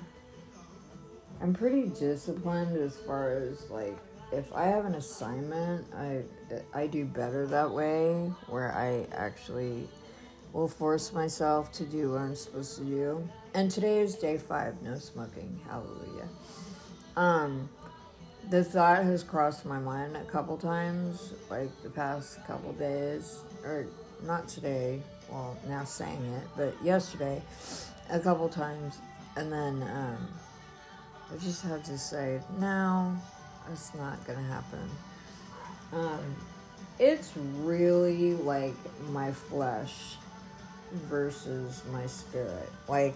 I'm 1.44 1.52
pretty 1.52 1.88
disciplined 1.88 2.74
as 2.74 2.96
far 2.96 3.32
as 3.32 3.68
like, 3.68 3.98
if 4.32 4.50
I 4.54 4.64
have 4.64 4.86
an 4.86 4.94
assignment, 4.94 5.84
I 5.94 6.22
I 6.72 6.86
do 6.86 7.04
better 7.04 7.46
that 7.48 7.70
way, 7.70 8.32
where 8.48 8.72
I 8.72 9.06
actually 9.14 9.86
will 10.54 10.68
force 10.68 11.12
myself 11.12 11.70
to 11.72 11.84
do 11.84 12.12
what 12.12 12.22
I'm 12.22 12.34
supposed 12.34 12.78
to 12.78 12.84
do. 12.84 13.28
And 13.52 13.70
today 13.70 13.98
is 13.98 14.14
day 14.14 14.38
five, 14.38 14.80
no 14.80 14.96
smoking. 14.96 15.60
Hallelujah. 15.68 16.28
Um, 17.14 17.68
the 18.48 18.64
thought 18.64 19.04
has 19.04 19.22
crossed 19.22 19.66
my 19.66 19.78
mind 19.78 20.16
a 20.16 20.24
couple 20.24 20.56
times, 20.56 21.34
like 21.50 21.68
the 21.82 21.90
past 21.90 22.42
couple 22.46 22.72
days, 22.72 23.40
or 23.62 23.86
not 24.22 24.48
today, 24.48 25.02
well, 25.30 25.58
now 25.68 25.84
saying 25.84 26.24
it, 26.24 26.48
but 26.56 26.74
yesterday, 26.82 27.42
a 28.08 28.18
couple 28.18 28.48
times. 28.48 28.96
And 29.36 29.52
then 29.52 29.82
um, 29.82 30.28
I 31.32 31.36
just 31.42 31.62
had 31.62 31.84
to 31.84 31.98
say, 31.98 32.40
no, 32.58 33.16
it's 33.72 33.94
not 33.94 34.24
going 34.26 34.38
to 34.38 34.44
happen. 34.44 34.90
Um, 35.92 36.36
it's 36.98 37.32
really 37.36 38.34
like 38.34 38.74
my 39.10 39.32
flesh 39.32 40.16
versus 40.92 41.82
my 41.92 42.06
spirit. 42.06 42.70
Like, 42.88 43.14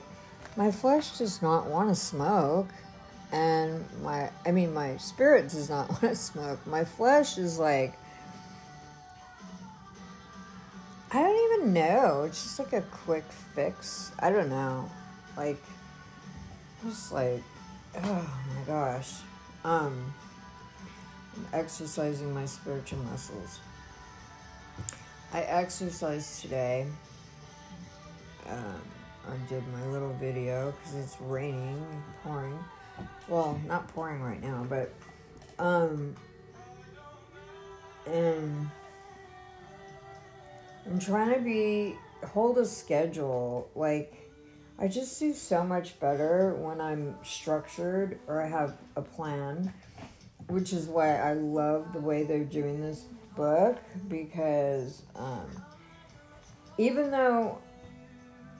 my 0.56 0.70
flesh 0.70 1.18
does 1.18 1.40
not 1.42 1.66
want 1.66 1.88
to 1.88 1.94
smoke 1.94 2.68
and 3.32 3.84
my 4.02 4.30
i 4.46 4.50
mean 4.50 4.72
my 4.72 4.96
spirit 4.96 5.48
does 5.48 5.68
not 5.68 5.88
want 5.90 6.00
to 6.00 6.16
smoke 6.16 6.66
my 6.66 6.84
flesh 6.84 7.36
is 7.38 7.58
like 7.58 7.94
i 11.12 11.20
don't 11.20 11.52
even 11.52 11.72
know 11.72 12.24
it's 12.26 12.42
just 12.42 12.58
like 12.58 12.72
a 12.72 12.80
quick 12.80 13.24
fix 13.54 14.12
i 14.20 14.30
don't 14.30 14.48
know 14.48 14.90
like 15.36 15.62
just 16.84 17.12
like 17.12 17.42
oh 17.96 18.30
my 18.56 18.62
gosh. 18.66 19.14
Um 19.64 20.14
I'm 21.36 21.46
exercising 21.52 22.34
my 22.34 22.46
spiritual 22.46 22.98
muscles. 23.00 23.60
I 25.32 25.42
exercised 25.42 26.40
today 26.40 26.86
um, 28.48 28.80
i 29.28 29.36
did 29.48 29.62
my 29.68 29.86
little 29.86 30.12
video 30.14 30.72
because 30.72 30.94
it's 30.94 31.20
raining 31.20 31.86
and 31.90 32.02
pouring. 32.22 32.58
Well, 33.28 33.60
not 33.66 33.88
pouring 33.88 34.22
right 34.22 34.42
now, 34.42 34.66
but 34.68 34.92
um 35.58 36.16
and 38.06 38.70
I'm 40.86 40.98
trying 40.98 41.34
to 41.34 41.40
be 41.40 41.96
hold 42.26 42.56
a 42.58 42.64
schedule 42.64 43.68
like 43.74 44.27
I 44.80 44.86
just 44.86 45.18
do 45.18 45.32
so 45.34 45.64
much 45.64 45.98
better 45.98 46.54
when 46.54 46.80
I'm 46.80 47.16
structured 47.24 48.20
or 48.28 48.40
I 48.40 48.48
have 48.48 48.76
a 48.94 49.02
plan, 49.02 49.72
which 50.46 50.72
is 50.72 50.86
why 50.86 51.16
I 51.16 51.32
love 51.32 51.92
the 51.92 51.98
way 51.98 52.22
they're 52.22 52.44
doing 52.44 52.80
this 52.80 53.06
book 53.34 53.78
because 54.08 55.02
um, 55.16 55.46
even 56.76 57.10
though 57.10 57.58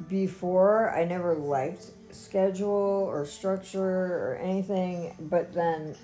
before 0.09 0.91
I 0.91 1.05
never 1.05 1.35
liked 1.35 1.91
schedule 2.11 2.69
or 2.69 3.25
structure 3.25 3.81
or 3.85 4.41
anything, 4.43 5.15
but 5.21 5.53
then 5.53 5.95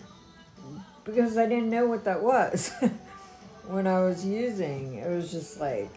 because 1.02 1.36
I 1.36 1.46
didn't 1.46 1.70
know 1.70 1.86
what 1.86 2.04
that 2.04 2.22
was 2.22 2.70
when 3.66 3.88
I 3.88 4.00
was 4.00 4.24
using, 4.24 4.94
it 4.94 5.08
was 5.08 5.32
just 5.32 5.58
like 5.58 5.90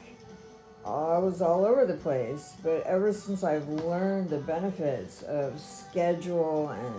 I 0.93 1.17
was 1.17 1.41
all 1.41 1.65
over 1.65 1.85
the 1.85 1.95
place. 1.95 2.53
But 2.63 2.83
ever 2.83 3.13
since 3.13 3.43
I've 3.43 3.67
learned 3.67 4.29
the 4.29 4.37
benefits 4.37 5.23
of 5.23 5.59
schedule 5.59 6.69
and 6.69 6.95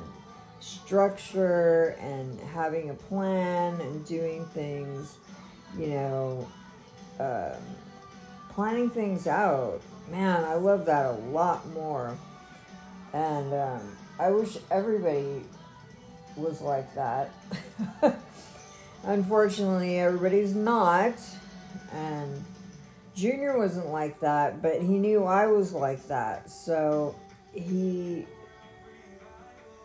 structure 0.61 1.97
and 2.01 2.39
having 2.41 2.91
a 2.91 2.95
plan 2.95 3.81
and 3.81 4.05
doing 4.07 4.45
things, 4.47 5.17
you 5.79 5.89
know, 5.89 6.49
um, 7.21 7.63
planning 8.51 8.91
things 8.91 9.27
out, 9.27 9.81
man, 10.11 10.45
I 10.45 10.55
love 10.55 10.87
that 10.87 11.07
a 11.07 11.13
lot 11.13 11.69
more 11.71 12.17
and 13.13 13.53
um, 13.55 13.97
I 14.19 14.31
wish 14.31 14.59
everybody 14.71 15.43
was 16.37 16.61
like 16.61 16.95
that. 16.95 17.33
Unfortunately, 19.05 19.99
everybody's 19.99 20.55
not. 20.55 21.15
And 21.93 22.45
Junior 23.19 23.59
wasn't 23.59 23.89
like 23.89 24.21
that, 24.21 24.63
but 24.63 24.81
he 24.81 24.97
knew 24.97 25.25
I 25.25 25.47
was 25.49 25.73
like 25.73 26.07
that. 26.07 26.49
So 26.49 27.17
he 27.53 28.27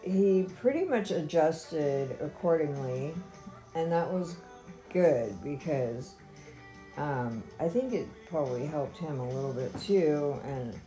he 0.03 0.45
pretty 0.61 0.85
much 0.85 1.09
adjusted 1.09 2.15
accordingly, 2.21 3.15
and 3.73 3.91
that 3.91 4.11
was 4.11 4.35
good 4.91 5.41
because 5.43 6.13
um, 6.97 7.41
I 7.59 7.67
think 7.67 7.93
it 7.93 8.07
probably 8.29 8.67
helped 8.67 8.99
him 8.99 9.19
a 9.19 9.27
little 9.27 9.53
bit 9.53 9.75
too, 9.81 10.39
and 10.43 10.79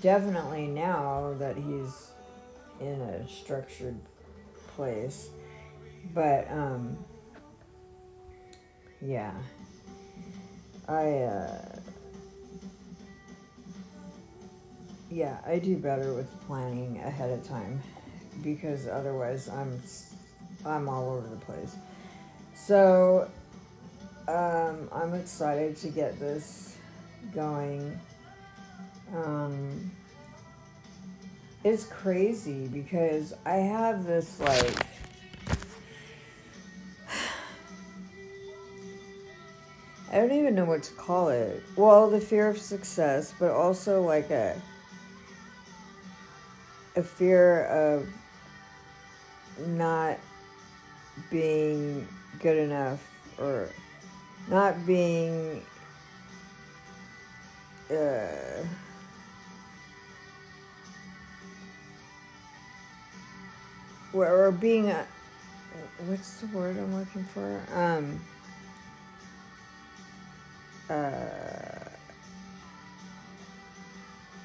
definitely 0.00 0.68
now 0.68 1.34
that 1.38 1.58
he's 1.58 2.12
in 2.80 3.02
a 3.02 3.28
structured 3.28 4.00
place. 4.68 5.28
But 6.14 6.50
um 6.50 6.96
yeah. 9.02 9.34
I 10.88 11.10
uh 11.20 11.81
yeah, 15.12 15.38
I 15.46 15.58
do 15.58 15.76
better 15.76 16.14
with 16.14 16.28
planning 16.46 16.98
ahead 16.98 17.30
of 17.30 17.46
time 17.46 17.82
because 18.42 18.86
otherwise 18.86 19.48
I'm 19.48 19.80
I'm 20.64 20.88
all 20.88 21.10
over 21.10 21.28
the 21.28 21.36
place. 21.36 21.76
So 22.54 23.28
um, 24.28 24.88
I'm 24.92 25.14
excited 25.14 25.76
to 25.78 25.88
get 25.88 26.18
this 26.18 26.76
going 27.34 27.98
um, 29.14 29.90
it's 31.64 31.84
crazy 31.84 32.66
because 32.68 33.34
I 33.44 33.56
have 33.56 34.04
this 34.04 34.40
like 34.40 34.86
I 40.10 40.16
don't 40.16 40.32
even 40.32 40.54
know 40.54 40.66
what 40.66 40.82
to 40.84 40.92
call 40.92 41.28
it. 41.28 41.62
Well, 41.74 42.10
the 42.10 42.20
fear 42.20 42.48
of 42.48 42.58
success, 42.58 43.32
but 43.38 43.50
also 43.50 44.02
like 44.02 44.30
a 44.30 44.60
a 46.96 47.02
fear 47.02 47.64
of 47.66 48.08
not 49.66 50.18
being 51.30 52.06
good 52.38 52.56
enough 52.56 53.00
or 53.38 53.68
not 54.48 54.84
being 54.86 55.64
uh, 57.90 58.64
or 64.12 64.52
being 64.52 64.90
a 64.90 65.06
what's 66.06 66.40
the 66.40 66.46
word 66.48 66.76
I'm 66.76 66.98
looking 66.98 67.24
for? 67.24 67.62
Um, 67.72 68.20
uh, 70.90 71.61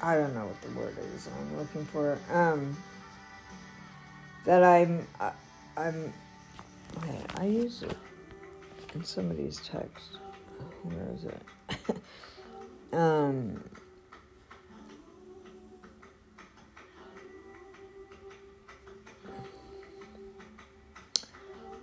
I 0.00 0.14
don't 0.14 0.34
know 0.34 0.46
what 0.46 0.60
the 0.62 0.70
word 0.78 0.96
is 1.14 1.28
I'm 1.28 1.58
looking 1.58 1.84
for. 1.86 2.18
Um, 2.32 2.76
that 4.44 4.62
I'm, 4.62 5.06
I, 5.20 5.32
I'm, 5.76 6.12
okay, 6.98 7.20
I 7.36 7.46
use 7.46 7.82
it 7.82 7.96
in 8.94 9.04
somebody's 9.04 9.60
text. 9.60 10.18
Where 10.82 11.08
is 11.14 11.24
it? 11.24 11.96
um, 12.92 13.62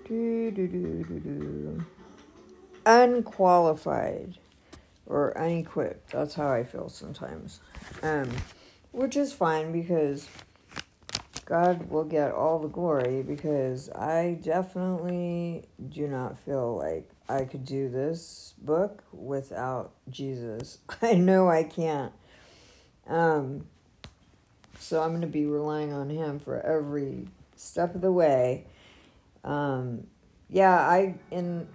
Do, 0.07 0.51
do, 0.51 0.67
do, 0.67 1.03
do, 1.03 1.19
do. 1.19 1.85
Unqualified 2.85 4.37
or 5.05 5.37
unequipped. 5.37 6.11
That's 6.11 6.35
how 6.35 6.51
I 6.51 6.63
feel 6.63 6.89
sometimes. 6.89 7.59
Um, 8.01 8.29
which 8.91 9.15
is 9.15 9.33
fine 9.33 9.71
because 9.71 10.27
God 11.45 11.89
will 11.89 12.05
get 12.05 12.31
all 12.31 12.59
the 12.59 12.67
glory 12.67 13.21
because 13.21 13.89
I 13.91 14.39
definitely 14.41 15.65
do 15.89 16.07
not 16.07 16.39
feel 16.39 16.77
like 16.77 17.09
I 17.29 17.45
could 17.45 17.65
do 17.65 17.89
this 17.89 18.53
book 18.57 19.03
without 19.11 19.91
Jesus. 20.09 20.79
I 21.01 21.13
know 21.13 21.47
I 21.47 21.63
can't. 21.63 22.13
Um, 23.07 23.67
so 24.79 25.01
I'm 25.01 25.09
going 25.09 25.21
to 25.21 25.27
be 25.27 25.45
relying 25.45 25.93
on 25.93 26.09
Him 26.09 26.39
for 26.39 26.59
every 26.61 27.27
step 27.55 27.95
of 27.95 28.01
the 28.01 28.11
way. 28.11 28.65
Um, 29.43 30.07
yeah, 30.49 30.79
I 30.79 31.15
in 31.31 31.67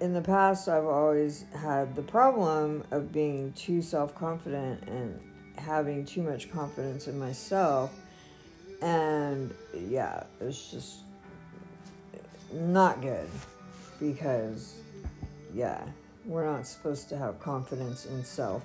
in 0.00 0.12
the 0.12 0.20
past 0.20 0.68
I've 0.68 0.86
always 0.86 1.44
had 1.54 1.94
the 1.96 2.02
problem 2.02 2.84
of 2.90 3.12
being 3.12 3.52
too 3.52 3.82
self 3.82 4.14
confident 4.14 4.82
and 4.88 5.20
having 5.56 6.04
too 6.04 6.22
much 6.22 6.50
confidence 6.50 7.08
in 7.08 7.18
myself 7.18 7.92
and 8.80 9.52
yeah, 9.74 10.22
it's 10.40 10.70
just 10.70 10.98
not 12.52 13.00
good 13.00 13.28
because, 13.98 14.76
yeah, 15.52 15.84
we're 16.24 16.46
not 16.46 16.66
supposed 16.66 17.08
to 17.08 17.18
have 17.18 17.40
confidence 17.40 18.06
in 18.06 18.24
self. 18.24 18.62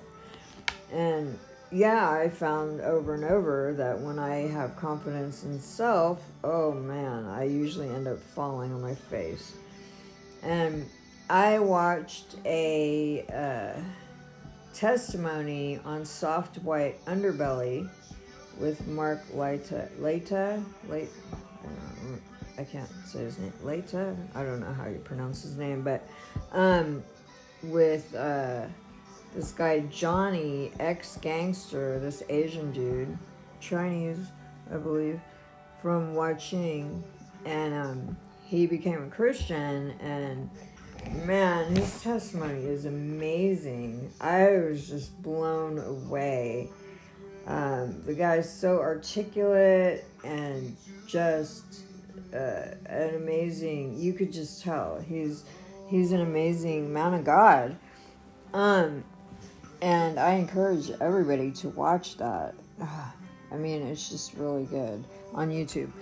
And 0.92 1.36
yeah, 1.72 2.08
I 2.08 2.28
found 2.28 2.80
over 2.80 3.14
and 3.14 3.24
over 3.24 3.74
that 3.76 3.98
when 3.98 4.18
I 4.18 4.46
have 4.48 4.76
confidence 4.76 5.42
in 5.42 5.58
self, 5.58 6.22
oh 6.44 6.72
man, 6.72 7.26
I 7.26 7.44
usually 7.44 7.88
end 7.88 8.06
up 8.06 8.20
falling 8.20 8.72
on 8.72 8.80
my 8.80 8.94
face. 8.94 9.54
And 10.42 10.88
I 11.28 11.58
watched 11.58 12.36
a 12.44 13.24
uh, 13.32 13.80
testimony 14.74 15.80
on 15.84 16.04
soft 16.04 16.56
white 16.58 17.02
underbelly 17.06 17.88
with 18.58 18.86
Mark. 18.86 19.26
Laita? 19.32 19.88
Late, 20.88 21.08
I, 22.58 22.64
can't 22.64 22.90
say 23.06 23.20
his 23.20 23.38
name. 23.38 23.52
Laita? 23.62 24.16
I 24.34 24.42
don't 24.42 24.60
know 24.60 24.72
how 24.72 24.86
you 24.86 24.98
pronounce 24.98 25.42
his 25.42 25.56
name, 25.56 25.82
but 25.82 26.06
um, 26.52 27.02
with 27.62 28.14
uh, 28.14 28.66
this 29.34 29.52
guy 29.52 29.80
Johnny, 29.90 30.72
ex 30.78 31.16
gangster, 31.22 31.98
this 32.00 32.22
Asian 32.28 32.70
dude, 32.70 33.16
Chinese, 33.60 34.26
I 34.70 34.76
believe, 34.76 35.20
from 35.80 36.14
Huaqing, 36.14 37.02
and 37.46 37.74
um, 37.74 38.16
he 38.44 38.66
became 38.66 39.04
a 39.04 39.08
Christian 39.08 39.94
and 40.00 40.50
man, 41.24 41.74
his 41.74 42.02
testimony 42.02 42.64
is 42.64 42.84
amazing. 42.86 44.12
I 44.20 44.58
was 44.58 44.88
just 44.88 45.20
blown 45.22 45.78
away 45.78 46.70
um, 47.46 48.02
the 48.06 48.14
guy's 48.14 48.50
so 48.50 48.78
articulate 48.78 50.04
and 50.24 50.76
just 51.06 51.82
uh, 52.32 52.74
an 52.86 53.14
amazing. 53.16 53.98
You 53.98 54.14
could 54.14 54.32
just 54.32 54.62
tell 54.62 55.00
he's 55.06 55.44
he's 55.88 56.12
an 56.12 56.20
amazing 56.20 56.92
man 56.92 57.14
of 57.14 57.24
God. 57.24 57.76
Um, 58.54 59.04
and 59.82 60.18
I 60.18 60.34
encourage 60.34 60.90
everybody 61.00 61.50
to 61.52 61.68
watch 61.70 62.16
that. 62.16 62.54
I 62.80 63.56
mean, 63.56 63.82
it's 63.82 64.08
just 64.08 64.34
really 64.34 64.64
good 64.64 65.04
on 65.34 65.50
YouTube. 65.50 65.92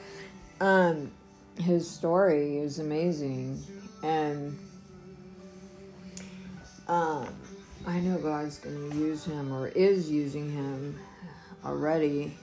Um, 0.60 1.10
his 1.58 1.90
story 1.90 2.58
is 2.58 2.78
amazing, 2.78 3.60
and 4.04 4.58
um, 6.92 7.26
I 7.86 8.00
know 8.00 8.18
God's 8.18 8.58
going 8.58 8.90
to 8.90 8.96
use 8.96 9.24
him 9.24 9.50
or 9.50 9.68
is 9.68 10.10
using 10.10 10.50
him 10.50 10.98
already 11.64 12.36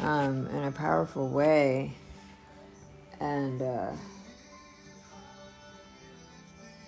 um, 0.00 0.48
in 0.48 0.64
a 0.64 0.72
powerful 0.72 1.28
way. 1.28 1.92
And 3.20 3.62
uh, 3.62 3.92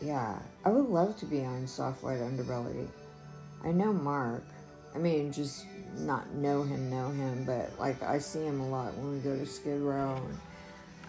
yeah, 0.00 0.40
I 0.64 0.70
would 0.70 0.88
love 0.88 1.16
to 1.18 1.26
be 1.26 1.44
on 1.44 1.68
Soft 1.68 2.02
White 2.02 2.18
Underbelly. 2.18 2.88
I 3.62 3.70
know 3.70 3.92
Mark. 3.92 4.44
I 4.92 4.98
mean, 4.98 5.32
just 5.32 5.66
not 5.98 6.34
know 6.34 6.64
him, 6.64 6.90
know 6.90 7.10
him, 7.10 7.44
but 7.44 7.78
like 7.78 8.02
I 8.02 8.18
see 8.18 8.42
him 8.44 8.60
a 8.60 8.68
lot 8.68 8.96
when 8.96 9.12
we 9.12 9.18
go 9.20 9.36
to 9.36 9.46
Skid 9.46 9.80
Row. 9.80 10.20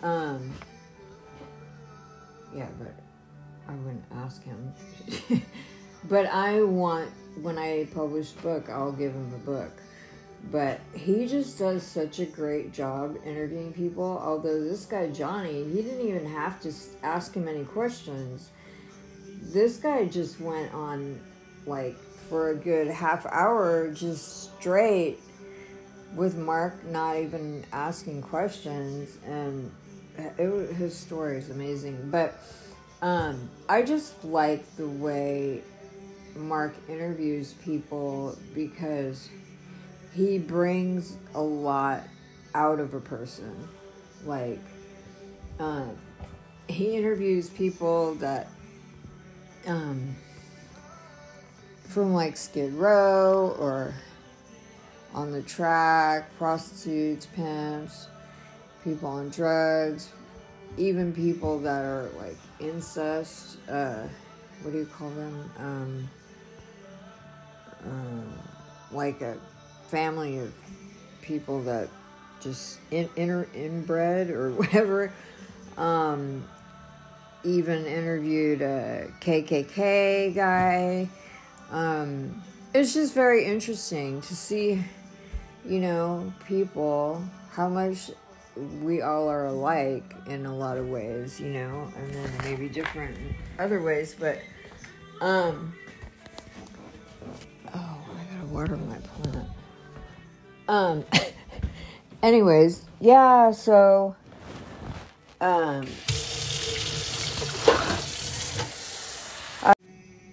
And, 0.04 0.12
um, 0.12 0.54
yeah, 2.56 2.68
but 2.78 2.94
I 3.68 3.74
wouldn't 3.74 4.06
ask 4.14 4.44
him. 4.44 4.74
but 6.06 6.26
I 6.28 6.62
want, 6.62 7.10
when 7.42 7.58
I 7.58 7.88
publish 7.94 8.32
book, 8.32 8.70
I'll 8.70 8.92
give 8.92 9.14
him 9.14 9.32
the 9.32 9.38
book 9.38 9.72
but 10.52 10.80
he 10.94 11.28
just 11.28 11.58
does 11.58 11.84
such 11.84 12.20
a 12.20 12.26
great 12.26 12.74
job 12.74 13.18
interviewing 13.26 13.74
people. 13.74 14.22
Although 14.24 14.62
this 14.62 14.86
guy 14.86 15.08
Johnny, 15.10 15.64
he 15.64 15.82
didn't 15.82 16.06
even 16.08 16.26
have 16.26 16.60
to 16.62 16.74
ask 17.02 17.34
him 17.34 17.48
any 17.48 17.64
questions. 17.64 18.50
This 19.42 19.78
guy 19.78 20.06
just 20.06 20.40
went 20.40 20.74
on 20.74 21.20
like 21.66 21.98
for 22.30 22.50
a 22.50 22.56
good 22.56 22.88
half 22.88 23.26
hour 23.28 23.90
just 23.92 24.52
straight 24.58 25.20
with 26.16 26.36
Mark 26.36 26.84
not 26.86 27.18
even 27.18 27.66
asking 27.72 28.22
questions 28.22 29.18
and 29.26 29.72
uh, 30.20 30.24
it, 30.38 30.76
his 30.76 30.96
story 30.96 31.38
is 31.38 31.50
amazing. 31.50 32.10
But 32.12 32.38
um, 33.04 33.50
I 33.68 33.82
just 33.82 34.24
like 34.24 34.64
the 34.78 34.88
way 34.88 35.62
Mark 36.38 36.74
interviews 36.88 37.54
people 37.66 38.38
because 38.56 39.30
he 40.14 40.38
brings 40.38 41.18
a 41.36 41.42
lot 41.42 42.04
out 42.56 42.80
of 42.80 42.94
a 42.94 43.02
person. 43.02 43.68
Like, 44.26 44.62
uh, 45.60 45.84
he 46.70 46.96
interviews 46.96 47.50
people 47.50 48.16
that, 48.16 48.48
um, 49.68 50.16
from 51.90 52.14
like 52.14 52.38
Skid 52.38 52.74
Row 52.74 53.54
or 53.60 53.94
on 55.14 55.34
the 55.34 55.42
track, 55.42 56.30
prostitutes, 56.38 57.26
pimps, 57.36 58.08
people 58.82 59.10
on 59.10 59.28
drugs, 59.28 60.08
even 60.78 61.12
people 61.12 61.60
that 61.60 61.84
are 61.84 62.10
like 62.18 62.38
incest. 62.60 63.58
Uh, 63.70 64.08
what 64.62 64.72
do 64.72 64.80
you 64.80 64.86
call 64.86 65.10
them? 65.10 65.52
Um, 65.58 66.10
uh, 67.86 68.96
like 68.96 69.22
a 69.22 69.38
family 69.90 70.40
of 70.40 70.54
people 71.22 71.62
that 71.64 71.90
just 72.42 72.80
in, 72.92 73.10
inbred 73.16 74.30
or 74.30 74.52
whatever. 74.56 75.12
Um, 75.78 76.46
even 77.44 77.86
interviewed 77.86 78.62
a 78.62 79.12
KKK 79.20 80.34
guy. 80.34 81.10
Um, 81.72 82.42
it's 82.74 82.94
just 82.94 83.14
very 83.14 83.46
interesting 83.46 84.22
to 84.22 84.36
see, 84.36 84.84
you 85.66 85.80
know, 85.80 86.34
people, 86.48 87.24
how 87.52 87.68
much 87.68 88.12
we 88.56 89.02
all 89.02 89.28
are 89.28 89.48
alike 89.48 90.16
in 90.28 90.46
a 90.46 90.56
lot 90.56 90.78
of 90.78 90.88
ways, 90.88 91.40
you 91.40 91.50
know, 91.50 91.92
and 91.98 92.14
then 92.14 92.30
maybe 92.44 92.70
different 92.70 93.18
in 93.18 93.36
other 93.60 93.82
ways, 93.82 94.16
but, 94.18 94.40
um, 95.22 95.74
oh, 97.74 97.98
I 98.12 98.36
gotta 98.36 98.48
water 98.48 98.78
my 98.78 98.98
plant. 98.98 99.50
Um, 100.68 101.06
anyways, 102.24 102.86
yeah, 103.00 103.52
so, 103.52 104.16
um, 105.42 105.88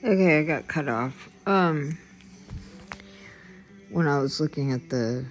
okay, 0.04 0.40
I 0.40 0.42
got 0.42 0.68
cut 0.68 0.88
off. 0.88 1.28
Um, 1.46 1.98
when 3.90 4.06
I 4.06 4.18
was 4.18 4.40
looking 4.40 4.72
at 4.72 4.88
the 4.90 5.24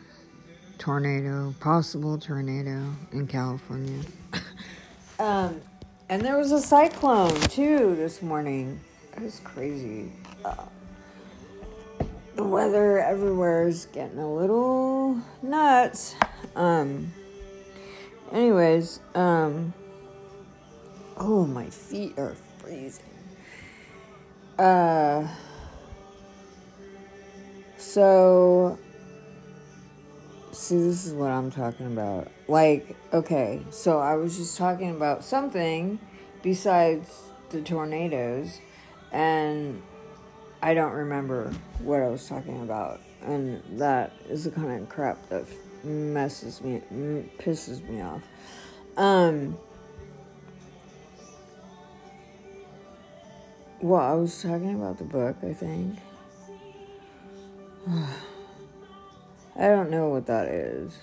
tornado, 0.80 1.54
possible 1.60 2.18
tornado 2.18 2.96
in 3.12 3.28
California. 3.28 4.02
um, 5.20 5.62
and 6.08 6.24
there 6.24 6.38
was 6.38 6.52
a 6.52 6.62
cyclone 6.62 7.39
too 7.42 7.96
this 7.96 8.22
morning. 8.24 8.80
It 9.15 9.22
was 9.22 9.39
crazy. 9.44 10.12
Uh, 10.44 10.56
the 12.36 12.44
weather 12.44 12.98
everywhere 13.00 13.68
is 13.68 13.86
getting 13.94 14.18
a 14.18 14.34
little 14.34 15.22
nuts. 15.42 16.15
Um, 16.56 17.12
anyways, 18.32 19.02
um, 19.13 19.74
oh, 21.18 21.46
my 21.46 21.70
feet 21.70 22.18
are 22.18 22.36
freezing. 22.60 23.04
Uh, 24.58 25.28
so, 27.78 28.80
see, 30.60 30.78
this 30.78 31.06
is 31.06 31.13
what 31.13 31.32
I'm 31.32 31.52
talking 31.52 31.88
about. 31.88 32.30
Like, 32.48 32.95
okay, 33.13 33.62
so 33.69 34.00
I 34.00 34.15
was 34.15 34.38
just 34.38 34.58
talking 34.58 34.89
about 34.91 35.24
something 35.24 36.00
besides 36.43 37.32
the 37.50 37.62
tornadoes, 37.62 38.60
and 39.12 39.82
I 40.62 40.74
don't 40.74 40.91
remember 40.91 41.54
what 41.80 42.02
I 42.02 42.10
was 42.10 42.28
talking 42.28 42.62
about, 42.62 43.00
and 43.22 43.63
that 43.80 44.12
is 44.28 44.43
the 44.43 44.52
kind 44.52 44.82
of 44.82 44.89
crap 44.89 45.30
that 45.30 45.45
messes 45.84 46.62
me, 46.62 46.82
pisses 47.38 47.88
me 47.88 48.02
off. 48.02 48.22
Um, 48.98 49.58
well, 53.82 54.02
I 54.02 54.13
was 54.13 54.41
talking 54.41 54.76
about 54.76 54.98
the 54.98 55.06
book, 55.06 55.38
I 55.41 55.54
think. 55.54 56.00
I 59.60 59.67
don't 59.67 59.89
know 59.89 60.08
what 60.08 60.26
that 60.28 60.48
is. 60.48 60.98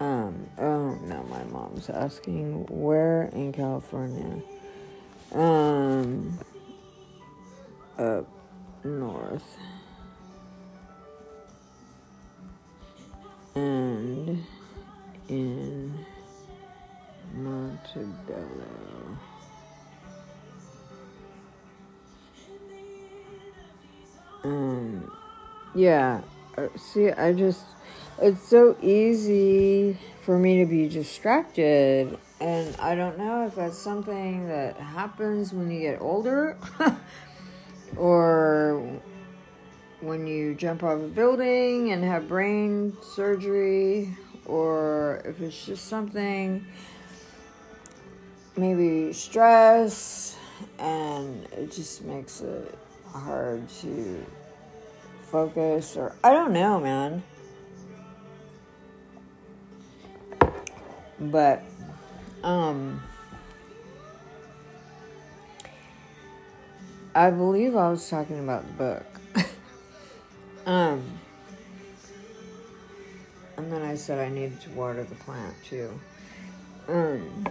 Um, 0.00 0.48
oh 0.56 0.94
no, 0.94 1.22
my 1.24 1.44
mom's 1.44 1.90
asking 1.90 2.64
where 2.70 3.24
in 3.24 3.52
California. 3.52 4.42
Um, 5.32 6.38
up 7.98 8.26
north. 8.84 9.58
And 13.54 14.42
in 15.28 16.06
Montebello. 17.34 18.48
Um, 24.42 25.12
yeah. 25.74 26.22
Uh, 26.56 26.68
see, 26.76 27.10
I 27.10 27.32
just, 27.32 27.64
it's 28.20 28.46
so 28.46 28.76
easy 28.80 29.98
for 30.22 30.38
me 30.38 30.58
to 30.58 30.66
be 30.66 30.88
distracted. 30.88 32.16
And 32.40 32.76
I 32.76 32.94
don't 32.94 33.18
know 33.18 33.46
if 33.46 33.56
that's 33.56 33.78
something 33.78 34.46
that 34.48 34.76
happens 34.76 35.52
when 35.52 35.70
you 35.70 35.80
get 35.80 36.00
older 36.00 36.56
or 37.96 39.00
when 40.00 40.26
you 40.26 40.54
jump 40.54 40.82
off 40.82 41.00
a 41.00 41.08
building 41.08 41.90
and 41.90 42.04
have 42.04 42.28
brain 42.28 42.96
surgery 43.02 44.16
or 44.44 45.22
if 45.24 45.40
it's 45.40 45.64
just 45.64 45.86
something 45.86 46.64
maybe 48.56 49.12
stress 49.12 50.36
and 50.78 51.44
it 51.52 51.72
just 51.72 52.04
makes 52.04 52.42
it 52.42 52.78
hard 53.12 53.66
to 53.68 54.24
focus 55.34 55.96
or 55.96 56.14
I 56.22 56.30
don't 56.30 56.52
know, 56.52 56.78
man. 56.78 57.24
But 61.18 61.60
um 62.44 63.02
I 67.16 67.32
believe 67.32 67.74
I 67.74 67.90
was 67.90 68.08
talking 68.08 68.38
about 68.38 68.64
the 68.64 68.72
book. 68.74 69.06
um 70.66 71.18
and 73.56 73.72
then 73.72 73.82
I 73.82 73.96
said 73.96 74.20
I 74.20 74.28
needed 74.28 74.60
to 74.60 74.70
water 74.70 75.02
the 75.02 75.16
plant 75.16 75.56
too. 75.68 76.00
Um 76.86 77.48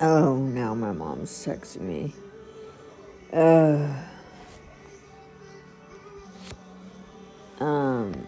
Oh, 0.00 0.36
now 0.36 0.76
my 0.76 0.92
mom's 0.92 1.32
texting 1.44 1.80
me. 1.80 2.14
Uh 3.32 4.07
um 7.60 8.26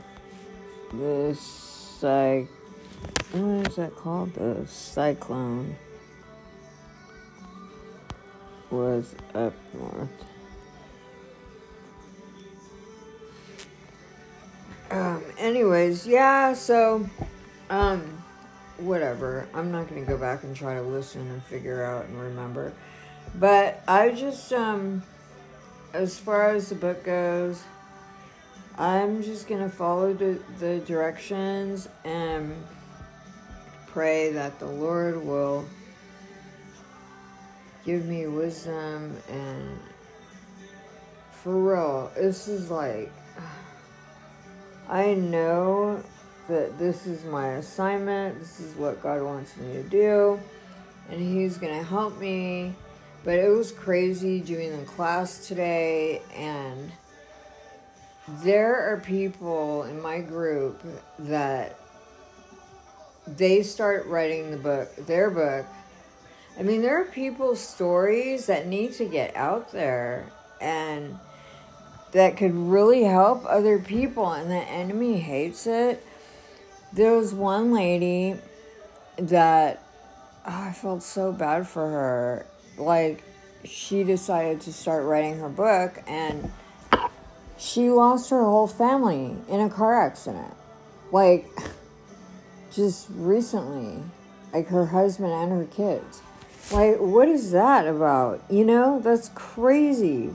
the 0.93 1.35
psych 1.35 2.49
what 3.33 3.69
is 3.69 3.77
that 3.77 3.95
called? 3.95 4.35
The 4.35 4.67
cyclone 4.67 5.77
was 8.71 9.15
up 9.35 9.55
north. 9.73 10.09
Um 14.91 15.23
anyways, 15.39 16.09
yeah, 16.09 16.55
so 16.55 17.09
um 17.69 18.21
whatever. 18.79 19.47
I'm 19.55 19.71
not 19.71 19.89
to 19.89 20.01
go 20.01 20.19
back 20.19 20.43
and 20.43 20.57
try 20.57 20.75
to 20.75 20.83
listen 20.83 21.21
and 21.31 21.41
figure 21.45 21.85
out 21.85 22.07
and 22.07 22.21
remember. 22.21 22.73
But 23.37 23.85
I 23.87 24.09
just 24.11 24.53
um 24.53 25.05
as 25.93 26.19
far 26.19 26.51
as 26.51 26.69
the 26.69 26.75
book 26.75 27.05
goes, 27.05 27.63
I'm 28.79 29.23
just 29.23 29.49
going 29.49 29.63
to 29.63 29.69
follow 29.69 30.13
the, 30.15 30.41
the 30.59 30.79
directions 30.81 31.89
and 32.05 32.55
pray 33.89 34.33
that 34.33 34.59
the 34.59 34.67
Lord 34.67 35.25
will 35.25 35.67
give 37.85 38.07
me 38.07 38.27
wisdom 38.27 39.17
and 39.29 39.79
for 41.43 41.55
real, 41.55 42.13
this 42.15 42.49
is 42.49 42.71
like 42.71 43.11
I 44.89 45.15
know 45.15 46.03
that 46.49 46.79
this 46.79 47.07
is 47.07 47.25
my 47.25 47.53
assignment, 47.53 48.39
this 48.41 48.61
is 48.61 48.75
what 48.75 49.03
God 49.03 49.23
wants 49.23 49.57
me 49.57 49.73
to 49.75 49.83
do, 49.85 50.41
and 51.09 51.21
He's 51.21 51.57
going 51.57 51.79
to 51.79 51.85
help 51.85 52.19
me. 52.19 52.75
But 53.25 53.39
it 53.39 53.49
was 53.49 53.71
crazy 53.71 54.41
doing 54.41 54.79
the 54.79 54.85
class 54.85 55.47
today 55.47 56.23
and 56.35 56.91
there 58.29 58.93
are 58.93 59.01
people 59.01 59.85
in 59.85 60.01
my 60.01 60.21
group 60.21 60.83
that 61.19 61.79
they 63.27 63.63
start 63.63 64.07
writing 64.07 64.51
the 64.51 64.57
book, 64.57 64.95
their 65.07 65.31
book. 65.31 65.67
I 66.59 66.63
mean, 66.63 66.83
there 66.83 67.01
are 67.01 67.07
people's 67.07 67.61
stories 67.61 68.47
that 68.47 68.67
need 68.67 68.93
to 68.95 69.05
get 69.05 69.35
out 69.37 69.73
there 69.73 70.27
and 70.61 71.19
that 72.13 72.37
could 72.37 72.55
really 72.55 73.05
help 73.05 73.45
other 73.47 73.79
people, 73.79 74.33
and 74.33 74.51
the 74.51 74.57
enemy 74.57 75.21
hates 75.21 75.67
it. 75.67 76.05
There 76.93 77.13
was 77.13 77.33
one 77.33 77.73
lady 77.73 78.37
that 79.17 79.85
oh, 80.47 80.63
I 80.69 80.73
felt 80.73 81.03
so 81.03 81.33
bad 81.33 81.69
for 81.69 81.89
her. 81.89 82.47
Like, 82.77 83.23
she 83.65 84.03
decided 84.03 84.61
to 84.63 84.73
start 84.73 85.05
writing 85.05 85.39
her 85.39 85.49
book, 85.49 86.03
and 86.07 86.51
she 87.61 87.91
lost 87.91 88.31
her 88.31 88.43
whole 88.43 88.67
family 88.67 89.37
in 89.49 89.61
a 89.61 89.69
car 89.69 90.01
accident. 90.01 90.55
Like, 91.13 91.47
just 92.73 93.09
recently. 93.11 94.03
Like, 94.53 94.69
her 94.69 94.87
husband 94.87 95.33
and 95.33 95.53
her 95.53 95.67
kids. 95.67 96.23
Like, 96.73 96.97
what 96.99 97.29
is 97.29 97.53
that 97.53 97.87
about? 97.87 98.43
You 98.49 98.65
know, 98.65 99.01
that's 99.01 99.29
crazy. 99.35 100.35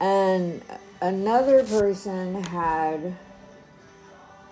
And 0.00 0.62
another 1.02 1.64
person 1.64 2.42
had, 2.44 3.16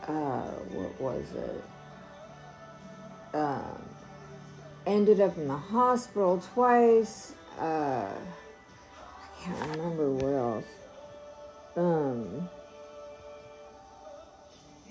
uh, 0.09 0.51
what 0.73 1.01
was 1.01 1.25
it? 1.33 1.65
Um, 3.33 3.83
ended 4.87 5.21
up 5.21 5.37
in 5.37 5.47
the 5.47 5.57
hospital 5.57 6.43
twice. 6.53 7.33
Uh, 7.61 8.09
I 8.09 9.45
can't 9.45 9.77
remember 9.77 10.11
what 10.11 10.33
else 10.33 10.65
um 11.77 12.49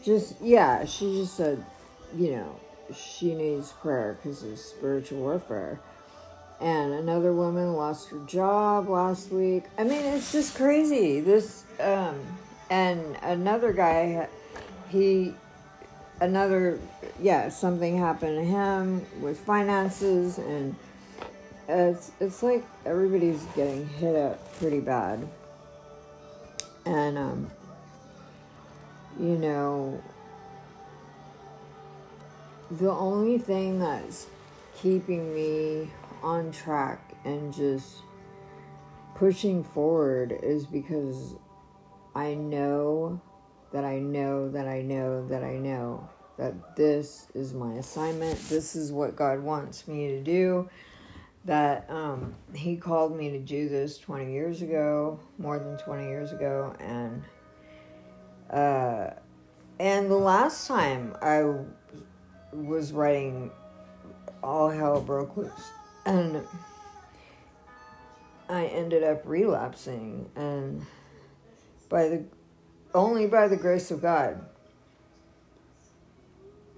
just 0.04 0.40
yeah 0.42 0.86
she 0.86 1.18
just 1.18 1.36
said 1.36 1.64
you 2.16 2.32
know 2.32 2.60
she 2.94 3.34
needs 3.34 3.72
prayer 3.72 4.18
because 4.22 4.44
of 4.44 4.58
spiritual 4.60 5.20
warfare. 5.20 5.80
And 6.62 6.94
another 6.94 7.34
woman 7.34 7.74
lost 7.74 8.10
her 8.10 8.20
job 8.20 8.88
last 8.88 9.32
week. 9.32 9.66
I 9.78 9.84
mean 9.84 10.04
it's 10.06 10.32
just 10.32 10.56
crazy. 10.56 11.20
This 11.20 11.64
um 11.80 12.20
and 12.70 13.18
another 13.22 13.74
guy 13.74 14.28
he 14.90 15.34
another 16.22 16.80
yeah 17.20 17.50
something 17.50 17.98
happened 17.98 18.38
to 18.38 18.44
him 18.44 19.06
with 19.22 19.40
finances 19.40 20.38
and 20.38 20.76
it's 21.68 22.12
it's 22.20 22.42
like 22.42 22.64
everybody's 22.86 23.44
getting 23.56 23.88
hit 23.88 24.16
up 24.16 24.58
pretty 24.60 24.80
bad 24.80 25.28
and, 26.86 27.18
um, 27.18 27.52
you 29.20 29.38
know, 29.38 30.02
the 32.72 32.90
only 32.90 33.38
thing 33.38 33.80
that's 33.80 34.28
keeping 34.78 35.34
me 35.34 35.90
on 36.22 36.52
track 36.52 37.14
and 37.24 37.54
just 37.54 37.98
pushing 39.16 39.64
forward 39.64 40.38
is 40.44 40.66
because 40.66 41.36
I 42.14 42.34
know 42.34 43.22
that 43.72 43.86
I 43.86 44.00
know 44.00 44.50
that 44.50 44.68
I 44.68 44.82
know 44.82 45.28
that 45.28 45.44
I 45.44 45.58
know 45.58 46.10
that 46.38 46.76
this 46.76 47.28
is 47.34 47.54
my 47.54 47.74
assignment. 47.74 48.40
This 48.50 48.76
is 48.76 48.92
what 48.92 49.16
God 49.16 49.40
wants 49.40 49.88
me 49.88 50.08
to 50.10 50.22
do 50.22 50.70
that 51.46 51.86
um, 51.90 52.34
he 52.54 52.76
called 52.76 53.16
me 53.16 53.30
to 53.30 53.40
do 53.40 53.70
this 53.70 53.98
20 54.00 54.32
years 54.32 54.62
ago, 54.62 55.20
more 55.38 55.60
than 55.60 55.78
20 55.78 56.04
years 56.04 56.32
ago, 56.32 56.76
and 56.80 57.24
uh, 58.50 59.12
and 59.80 60.10
the 60.10 60.16
last 60.16 60.68
time 60.68 61.16
I 61.22 61.54
was 62.52 62.94
writing, 62.94 63.52
all 64.42 64.70
hell 64.70 65.02
broke 65.02 65.38
loose, 65.38 65.72
and 66.06 66.42
I 68.50 68.66
ended 68.66 69.04
up 69.04 69.22
relapsing, 69.26 70.30
and 70.36 70.86
by 71.90 72.08
the 72.08 72.24
only 72.96 73.28
by 73.28 73.48
the 73.48 73.58
grace 73.58 73.92
of 73.92 74.02
God, 74.02 74.44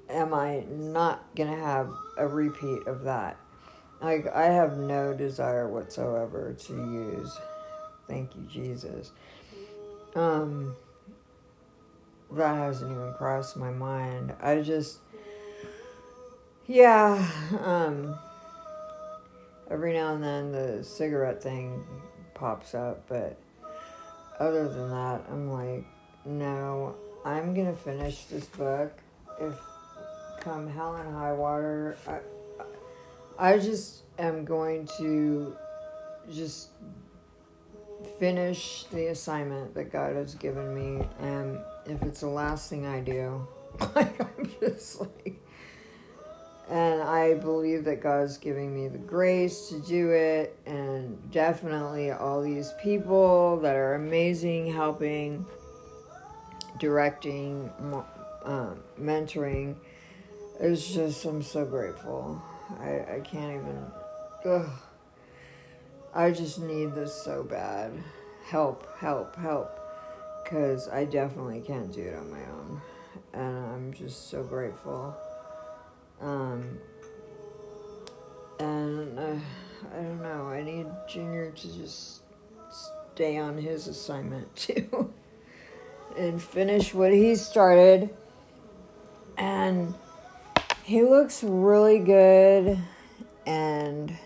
am 0.10 0.34
I 0.34 0.66
not 0.70 1.36
to 1.38 1.46
have 1.46 1.90
a 2.18 2.28
repeat 2.28 2.86
of 2.88 3.04
that? 3.04 3.38
Like, 4.02 4.28
I 4.34 4.46
have 4.46 4.78
no 4.78 5.14
desire 5.14 5.68
whatsoever 5.68 6.56
to 6.66 6.74
use. 6.74 7.38
Thank 8.08 8.36
you, 8.36 8.44
Jesus. 8.44 9.12
Um, 10.16 10.76
that 12.32 12.56
hasn't 12.56 12.92
even 12.92 13.14
crossed 13.14 13.58
my 13.58 13.72
mind. 13.72 14.34
I 14.42 14.62
just, 14.62 15.00
yeah, 16.68 17.28
um, 17.64 18.18
every 19.70 19.94
now 19.94 20.14
and 20.14 20.24
then 20.24 20.52
the 20.52 20.84
cigarette 20.84 21.42
thing 21.42 21.84
pops 22.34 22.76
up, 22.76 23.08
but 23.08 23.38
other 24.40 24.70
than 24.70 24.90
that, 24.90 25.26
I'm 25.30 25.52
like, 25.52 25.86
no, 26.26 26.96
I'm 27.26 27.54
gonna 27.54 27.74
finish 27.74 28.26
this 28.26 28.46
book 28.46 28.92
if 29.40 29.56
come 30.40 30.68
hell 30.68 30.96
and 30.96 31.14
high 31.14 31.34
water. 31.34 31.98
I, 32.08 32.20
I 33.40 33.60
just 33.60 34.04
am 34.18 34.46
going 34.46 34.88
to 34.98 35.56
just 36.32 36.70
finish 38.20 38.86
the 38.86 39.08
assignment 39.08 39.76
that 39.76 39.92
God 39.92 40.16
has 40.16 40.34
given 40.36 40.74
me, 40.74 41.06
and 41.20 41.60
if 41.86 42.02
it's 42.02 42.22
the 42.22 42.28
last 42.28 42.70
thing 42.70 42.86
I 42.86 43.00
do, 43.00 43.48
like 43.96 44.20
I'm 44.20 44.52
just 44.60 45.02
like, 45.02 45.40
and 46.70 47.02
I 47.02 47.36
believe 47.36 47.86
that 47.86 48.02
God's 48.02 48.38
giving 48.38 48.74
me 48.74 48.88
the 48.88 48.98
grace 48.98 49.70
to 49.70 49.80
do 49.82 50.10
it, 50.12 50.58
and 50.66 51.32
definitely 51.32 52.12
all 52.12 52.42
these 52.42 52.74
people 52.82 53.60
that 53.62 53.76
are 53.76 53.94
amazing, 53.96 54.74
helping, 54.74 55.46
directing, 56.80 57.72
um, 58.44 58.80
mentoring. 59.00 59.76
It's 60.60 60.92
just 60.92 61.24
I'm 61.26 61.44
so 61.44 61.66
grateful. 61.66 62.42
I 62.80 63.16
I 63.16 63.22
can't 63.24 63.62
even. 63.62 63.86
Ugh. 64.46 64.70
I 66.14 66.32
just 66.32 66.60
need 66.60 66.96
this 66.96 67.14
so 67.14 67.44
bad. 67.44 67.92
Help, 68.46 68.88
help, 68.98 69.36
help. 69.36 69.80
Because 70.44 70.88
I 70.88 71.06
definitely 71.06 71.62
can't 71.62 71.94
do 71.94 72.02
it 72.02 72.16
on 72.16 72.32
my 72.32 72.40
own. 72.40 72.82
And 73.34 73.66
I'm 73.74 73.94
just 73.94 74.30
so 74.30 74.44
grateful. 74.44 75.16
Um, 76.22 76.80
and 78.60 79.20
uh, 79.20 79.36
I 79.94 79.96
don't 79.96 80.24
know, 80.24 80.48
I 80.48 80.64
need 80.64 80.88
Junior 81.08 81.52
to 81.52 81.78
just 81.78 82.22
stay 83.14 83.38
on 83.38 83.58
his 83.58 83.88
assignment 83.88 84.56
too 84.56 85.14
and 86.18 86.42
finish 86.42 86.94
what 86.94 87.12
he 87.12 87.36
started. 87.36 88.10
And 89.38 89.94
he 90.88 91.04
looks 91.04 91.44
really 91.44 92.00
good 92.00 92.80
and 93.46 94.18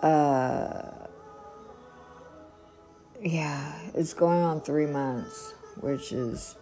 uh, 0.00 0.90
yeah, 3.20 3.74
it's 3.92 4.14
going 4.14 4.40
on 4.40 4.62
three 4.62 4.86
months, 4.86 5.52
which 5.80 6.12
is 6.12 6.56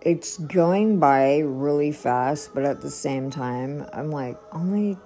it's 0.00 0.38
going 0.38 0.98
by 0.98 1.40
really 1.40 1.92
fast, 1.92 2.54
but 2.54 2.64
at 2.64 2.80
the 2.80 2.90
same 2.90 3.28
time, 3.28 3.86
I'm 3.92 4.10
like, 4.10 4.38
only 4.50 4.96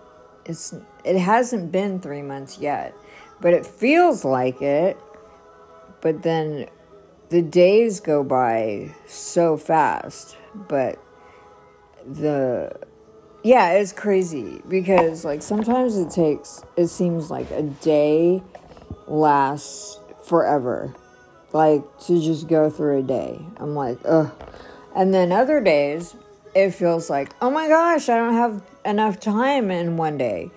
it's 0.45 0.73
it 1.05 1.19
hasn't 1.19 1.73
been 1.73 1.99
three 1.99 2.23
months 2.23 2.59
yet, 2.59 2.95
but 3.41 3.55
it 3.55 3.67
feels 3.67 4.25
like 4.25 4.63
it. 4.63 4.97
But 6.01 6.23
then 6.23 6.69
the 7.31 7.43
days 7.43 7.99
go 7.99 8.23
by 8.23 8.95
so 9.09 9.57
fast, 9.57 10.37
but 10.55 11.03
the 12.07 12.73
yeah, 13.43 13.73
it's 13.73 13.93
crazy 13.93 14.61
because 14.69 15.25
like 15.25 15.43
sometimes 15.43 15.97
it 15.97 16.11
takes 16.11 16.63
it 16.77 16.89
seems 16.89 17.31
like 17.31 17.51
a 17.51 17.63
day 17.63 18.43
lasts 19.07 19.99
forever. 20.25 20.95
Like 21.53 21.83
to 22.07 22.21
just 22.21 22.49
go 22.49 22.71
through 22.71 22.99
a 22.99 23.03
day. 23.03 23.41
I'm 23.57 23.75
like, 23.75 23.99
ugh. 24.05 24.31
And 24.95 25.13
then 25.15 25.33
other 25.33 25.61
days 25.61 26.15
it 26.55 26.71
feels 26.71 27.09
like, 27.09 27.33
oh 27.41 27.51
my 27.51 27.69
gosh, 27.69 28.09
I 28.09 28.17
don't 28.17 28.35
have 28.35 28.63
enough 28.85 29.21
time 29.21 29.71
in 29.71 29.97
one 29.97 30.19
day. 30.19 30.51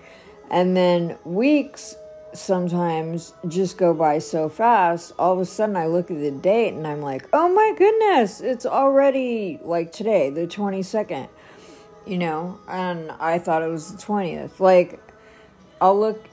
And 0.50 0.76
then 0.76 1.18
weeks 1.24 1.96
sometimes 2.34 3.32
just 3.48 3.78
go 3.78 3.94
by 3.94 4.18
so 4.18 4.48
fast. 4.48 5.12
All 5.18 5.32
of 5.32 5.40
a 5.40 5.44
sudden, 5.44 5.76
I 5.76 5.86
look 5.86 6.10
at 6.10 6.18
the 6.18 6.30
date 6.30 6.74
and 6.74 6.86
I'm 6.86 7.00
like, 7.00 7.26
oh 7.32 7.48
my 7.48 7.74
goodness, 7.76 8.40
it's 8.40 8.66
already 8.66 9.58
like 9.62 9.92
today, 9.92 10.30
the 10.30 10.46
22nd 10.46 11.28
you 12.06 12.18
know, 12.18 12.58
and 12.68 13.10
I 13.12 13.38
thought 13.38 13.62
it 13.62 13.68
was 13.68 13.92
the 13.92 13.98
20th. 13.98 14.60
Like, 14.60 15.00
I'll 15.80 15.98
look, 15.98 16.24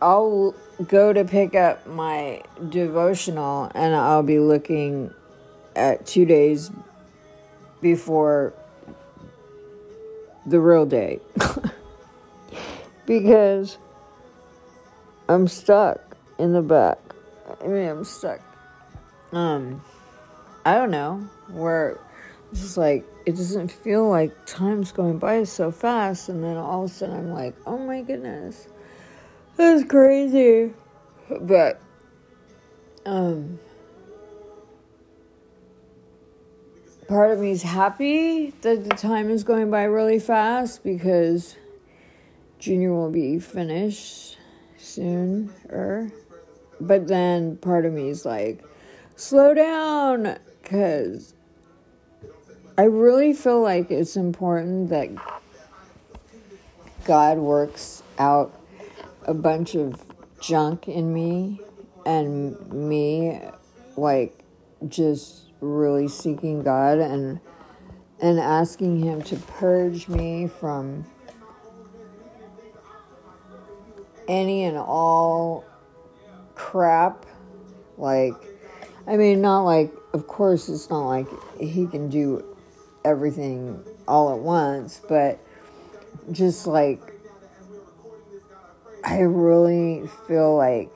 I'll 0.00 0.54
go 0.86 1.12
to 1.12 1.24
pick 1.24 1.54
up 1.54 1.86
my 1.86 2.42
devotional 2.68 3.70
and 3.74 3.94
I'll 3.94 4.22
be 4.22 4.38
looking 4.38 5.12
at 5.76 6.06
two 6.06 6.24
days 6.24 6.70
before 7.80 8.54
the 10.46 10.60
real 10.60 10.86
day. 10.86 11.20
because 13.06 13.78
I'm 15.28 15.48
stuck 15.48 16.16
in 16.38 16.52
the 16.52 16.62
back. 16.62 16.98
I 17.62 17.66
mean, 17.66 17.88
I'm 17.88 18.04
stuck. 18.04 18.40
Um, 19.32 19.82
I 20.64 20.74
don't 20.74 20.90
know 20.90 21.28
where 21.48 21.98
it's 22.54 22.76
like 22.76 23.04
it 23.26 23.32
doesn't 23.32 23.70
feel 23.70 24.08
like 24.08 24.32
time's 24.46 24.92
going 24.92 25.18
by 25.18 25.42
so 25.44 25.70
fast 25.72 26.28
and 26.28 26.42
then 26.44 26.56
all 26.56 26.84
of 26.84 26.90
a 26.90 26.94
sudden 26.94 27.16
I'm 27.16 27.30
like, 27.32 27.56
oh 27.66 27.78
my 27.78 28.02
goodness. 28.02 28.68
That's 29.56 29.84
crazy. 29.84 30.72
But 31.40 31.80
um 33.06 33.58
part 37.08 37.32
of 37.32 37.40
me 37.40 37.50
is 37.50 37.62
happy 37.62 38.50
that 38.62 38.84
the 38.84 38.94
time 38.94 39.30
is 39.30 39.42
going 39.44 39.70
by 39.70 39.84
really 39.84 40.18
fast 40.18 40.84
because 40.84 41.56
junior 42.58 42.94
will 42.94 43.10
be 43.10 43.38
finished 43.38 44.38
soon 44.78 45.52
or 45.68 46.10
but 46.80 47.06
then 47.08 47.56
part 47.56 47.84
of 47.84 47.92
me 47.92 48.08
is 48.08 48.24
like 48.24 48.64
slow 49.16 49.54
down 49.54 50.38
cuz 50.62 51.33
I 52.76 52.84
really 52.84 53.32
feel 53.32 53.62
like 53.62 53.92
it's 53.92 54.16
important 54.16 54.90
that 54.90 55.08
God 57.04 57.38
works 57.38 58.02
out 58.18 58.60
a 59.22 59.32
bunch 59.32 59.76
of 59.76 60.02
junk 60.40 60.88
in 60.88 61.14
me 61.14 61.60
and 62.04 62.72
me 62.72 63.40
like 63.96 64.40
just 64.88 65.52
really 65.60 66.08
seeking 66.08 66.64
God 66.64 66.98
and 66.98 67.38
and 68.20 68.40
asking 68.40 68.98
him 68.98 69.22
to 69.22 69.36
purge 69.36 70.08
me 70.08 70.48
from 70.48 71.06
any 74.26 74.64
and 74.64 74.76
all 74.76 75.64
crap. 76.56 77.24
Like 77.96 78.34
I 79.06 79.16
mean 79.16 79.40
not 79.40 79.62
like 79.62 79.92
of 80.12 80.26
course 80.26 80.68
it's 80.68 80.90
not 80.90 81.06
like 81.06 81.28
he 81.60 81.86
can 81.86 82.08
do 82.08 82.44
everything 83.04 83.84
all 84.08 84.32
at 84.32 84.38
once, 84.38 85.00
but 85.08 85.38
just 86.32 86.66
like 86.66 87.00
I 89.04 89.20
really 89.20 90.08
feel 90.26 90.56
like 90.56 90.90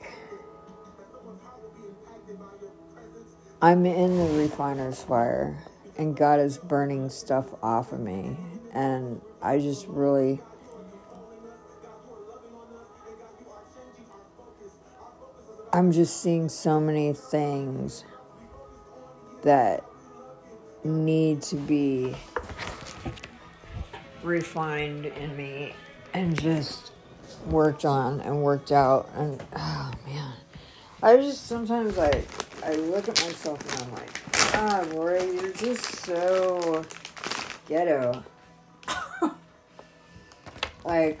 I'm 3.61 3.85
in 3.85 4.17
the 4.17 4.39
refiner's 4.39 5.03
fire 5.03 5.63
and 5.97 6.15
God 6.15 6.39
is 6.39 6.57
burning 6.57 7.09
stuff 7.09 7.47
off 7.61 7.91
of 7.91 7.99
me. 7.99 8.37
And 8.73 9.21
I 9.41 9.59
just 9.59 9.85
really. 9.87 10.41
I'm 15.71 15.91
just 15.91 16.23
seeing 16.23 16.49
so 16.49 16.79
many 16.79 17.13
things 17.13 18.05
that 19.43 19.83
need 20.83 21.41
to 21.43 21.55
be 21.55 22.15
refined 24.23 25.05
in 25.05 25.35
me 25.35 25.73
and 26.13 26.39
just 26.39 26.91
worked 27.47 27.85
on 27.85 28.19
and 28.21 28.41
worked 28.41 28.71
out 28.71 29.09
and 29.15 29.41
oh 29.55 29.91
man. 30.05 30.33
I 31.01 31.15
just 31.17 31.47
sometimes 31.47 31.97
i 31.97 32.23
i 32.63 32.73
look 32.73 33.07
at 33.07 33.21
myself 33.21 33.61
and 33.73 33.83
i'm 33.83 33.93
like 33.93 34.55
ah 34.55 34.85
Lori, 34.93 35.23
you're 35.35 35.53
just 35.53 35.83
so 35.83 36.83
ghetto. 37.67 38.23
Like 40.85 41.19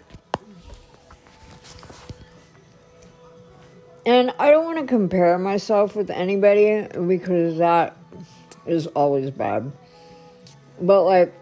and 4.05 4.33
i 4.39 4.49
don't 4.49 4.65
want 4.65 4.79
to 4.79 4.85
compare 4.85 5.37
myself 5.37 5.95
with 5.95 6.09
anybody 6.09 6.87
because 7.07 7.57
that 7.57 7.98
is 8.65 8.87
always 8.87 9.31
bad. 9.31 9.71
But 10.81 11.03
like, 11.03 11.33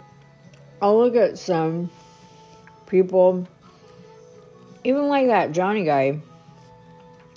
I'll 0.82 0.97
look 0.97 1.15
at 1.15 1.38
some 1.38 1.89
people, 2.88 3.47
even 4.84 5.07
like 5.07 5.28
that 5.28 5.51
Johnny 5.51 5.84
guy. 5.84 6.20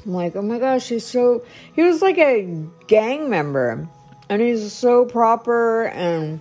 I'm 0.05 0.12
like, 0.12 0.35
oh 0.37 0.43
my 0.43 0.59
gosh, 0.59 0.89
he's 0.89 1.07
so. 1.07 1.45
He 1.74 1.83
was 1.83 2.01
like 2.01 2.18
a 2.18 2.64
gang 2.87 3.28
member. 3.28 3.89
And 4.28 4.41
he's 4.41 4.72
so 4.72 5.05
proper 5.05 5.87
and 5.87 6.41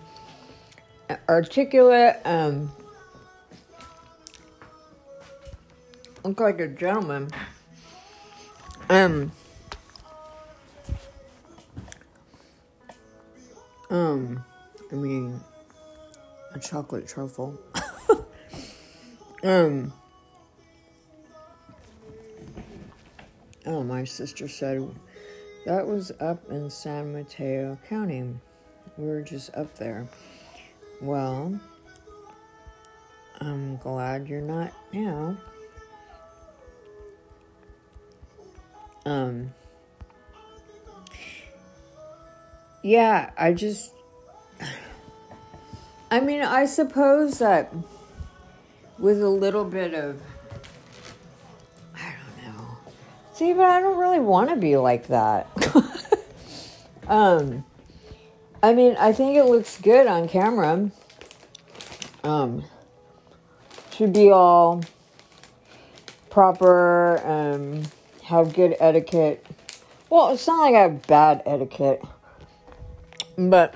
articulate. 1.27 2.17
and 2.23 2.69
look 6.23 6.39
like 6.39 6.59
a 6.59 6.67
gentleman. 6.67 7.29
Um, 8.89 9.31
um, 13.89 14.43
I 14.91 14.95
mean, 14.95 15.39
a 16.53 16.59
chocolate 16.59 17.07
truffle. 17.07 17.59
um, 19.43 19.93
oh, 23.65 23.83
my 23.83 24.03
sister 24.03 24.47
said 24.47 24.87
that 25.65 25.87
was 25.87 26.11
up 26.19 26.49
in 26.49 26.69
San 26.69 27.13
Mateo 27.13 27.77
County. 27.87 28.35
We 28.97 29.07
were 29.07 29.21
just 29.21 29.53
up 29.55 29.75
there. 29.75 30.07
Well, 31.01 31.59
I'm 33.39 33.77
glad 33.77 34.27
you're 34.27 34.41
not 34.41 34.73
now. 34.91 35.37
Um, 39.05 39.53
yeah, 42.81 43.31
I 43.37 43.53
just, 43.53 43.93
I 46.11 46.19
mean, 46.19 46.41
I 46.41 46.65
suppose 46.65 47.39
that 47.39 47.73
with 48.97 49.21
a 49.21 49.29
little 49.29 49.65
bit 49.65 49.93
of, 49.93 50.21
I 51.95 52.13
don't 52.13 52.53
know. 52.53 52.77
See, 53.33 53.53
but 53.53 53.65
I 53.65 53.79
don't 53.79 53.97
really 53.97 54.19
want 54.19 54.49
to 54.49 54.55
be 54.55 54.77
like 54.77 55.07
that. 55.07 55.47
um, 57.07 57.63
I 58.61 58.73
mean, 58.73 58.95
I 58.99 59.13
think 59.13 59.37
it 59.37 59.45
looks 59.45 59.79
good 59.79 60.07
on 60.07 60.27
camera. 60.27 60.91
Um, 62.23 62.65
should 63.91 64.13
be 64.13 64.29
all 64.31 64.83
proper, 66.29 67.21
um, 67.25 67.83
have 68.23 68.53
good 68.53 68.75
etiquette. 68.79 69.45
Well, 70.09 70.33
it's 70.33 70.47
not 70.47 70.61
like 70.61 70.75
I 70.75 70.81
have 70.81 71.07
bad 71.07 71.41
etiquette, 71.45 72.01
but, 73.47 73.73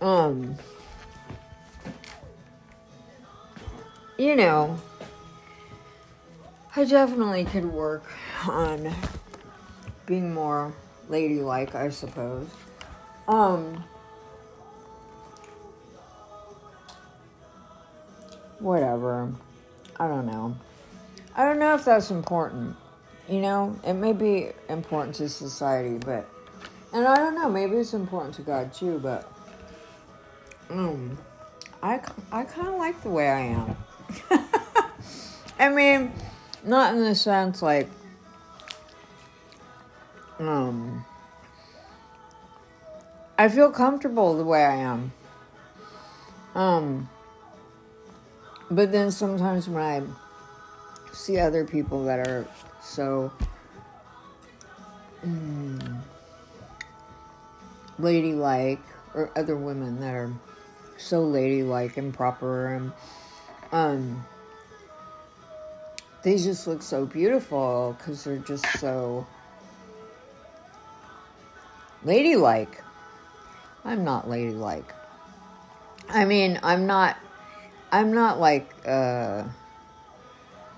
um, 0.00 0.56
you 4.18 4.34
know, 4.34 4.76
I 6.74 6.84
definitely 6.84 7.44
could 7.44 7.66
work 7.66 8.04
on 8.48 8.92
being 10.06 10.34
more 10.34 10.74
ladylike, 11.08 11.76
I 11.76 11.90
suppose. 11.90 12.48
Um, 13.28 13.84
whatever. 18.58 19.32
I 20.00 20.08
don't 20.08 20.26
know. 20.26 20.56
I 21.36 21.44
don't 21.44 21.58
know 21.60 21.74
if 21.74 21.84
that's 21.84 22.10
important. 22.10 22.76
You 23.28 23.40
know, 23.40 23.78
it 23.84 23.94
may 23.94 24.12
be 24.12 24.48
important 24.68 25.14
to 25.16 25.28
society, 25.28 25.98
but 25.98 26.28
and 26.92 27.06
I 27.06 27.16
don't 27.16 27.34
know, 27.34 27.48
maybe 27.48 27.76
it's 27.76 27.94
important 27.94 28.34
to 28.36 28.42
God 28.42 28.72
too, 28.72 28.98
but 28.98 29.30
um 30.70 31.18
I 31.82 32.00
I 32.30 32.44
kind 32.44 32.68
of 32.68 32.74
like 32.74 33.02
the 33.02 33.10
way 33.10 33.28
I 33.28 33.40
am. 33.40 33.76
I 35.58 35.68
mean, 35.68 36.12
not 36.64 36.94
in 36.94 37.00
the 37.00 37.14
sense 37.14 37.62
like 37.62 37.88
um 40.38 41.04
I 43.38 43.48
feel 43.48 43.70
comfortable 43.70 44.36
the 44.36 44.44
way 44.44 44.64
I 44.64 44.76
am. 44.76 45.12
Um 46.54 47.08
but 48.70 48.90
then 48.90 49.10
sometimes 49.10 49.68
when 49.68 49.82
I 49.82 50.02
see 51.12 51.38
other 51.38 51.64
people 51.64 52.04
that 52.04 52.26
are 52.26 52.46
so 52.80 53.30
mm, 55.24 55.91
ladylike, 58.02 58.82
or 59.14 59.30
other 59.36 59.56
women 59.56 60.00
that 60.00 60.14
are 60.14 60.32
so 60.98 61.22
ladylike 61.22 61.96
and 61.96 62.12
proper, 62.12 62.66
and 62.66 62.92
um, 63.72 64.24
they 66.22 66.36
just 66.36 66.66
look 66.66 66.82
so 66.82 67.06
beautiful 67.06 67.96
because 67.98 68.24
they're 68.24 68.36
just 68.38 68.66
so 68.78 69.26
ladylike. 72.04 72.82
I'm 73.84 74.04
not 74.04 74.28
ladylike. 74.28 74.92
I 76.08 76.24
mean, 76.24 76.60
I'm 76.62 76.86
not. 76.86 77.16
I'm 77.90 78.12
not 78.12 78.40
like 78.40 78.70
uh, 78.86 79.44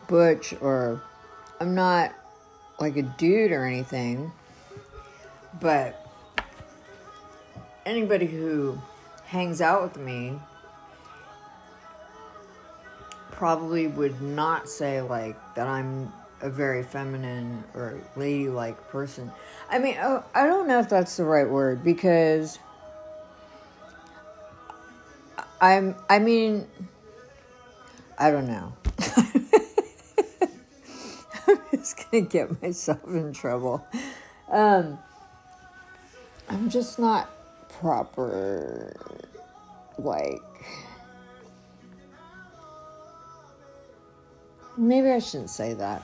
butch 0.08 0.54
or 0.60 1.02
I'm 1.60 1.74
not 1.74 2.12
like 2.80 2.96
a 2.96 3.02
dude 3.02 3.52
or 3.52 3.64
anything. 3.64 4.32
But 5.60 6.03
anybody 7.86 8.26
who 8.26 8.80
hangs 9.26 9.60
out 9.60 9.82
with 9.82 9.96
me 9.96 10.38
probably 13.30 13.86
would 13.86 14.20
not 14.22 14.68
say 14.68 15.00
like 15.00 15.36
that 15.54 15.66
I'm 15.66 16.12
a 16.40 16.50
very 16.50 16.82
feminine 16.82 17.64
or 17.74 18.00
ladylike 18.16 18.88
person. 18.88 19.32
I 19.70 19.78
mean, 19.78 19.96
oh, 20.00 20.24
I 20.34 20.46
don't 20.46 20.68
know 20.68 20.78
if 20.78 20.88
that's 20.88 21.16
the 21.16 21.24
right 21.24 21.48
word 21.48 21.82
because 21.82 22.58
I'm 25.60 25.96
I 26.08 26.18
mean 26.18 26.66
I 28.18 28.30
don't 28.30 28.46
know. 28.46 28.72
I'm 31.48 31.58
just 31.72 32.10
gonna 32.10 32.24
get 32.24 32.62
myself 32.62 33.06
in 33.08 33.32
trouble. 33.32 33.86
Um, 34.50 34.98
I'm 36.48 36.68
just 36.68 36.98
not 36.98 37.33
proper, 37.80 38.94
like. 39.98 40.40
Maybe 44.76 45.10
I 45.10 45.20
shouldn't 45.20 45.50
say 45.50 45.74
that. 45.74 46.02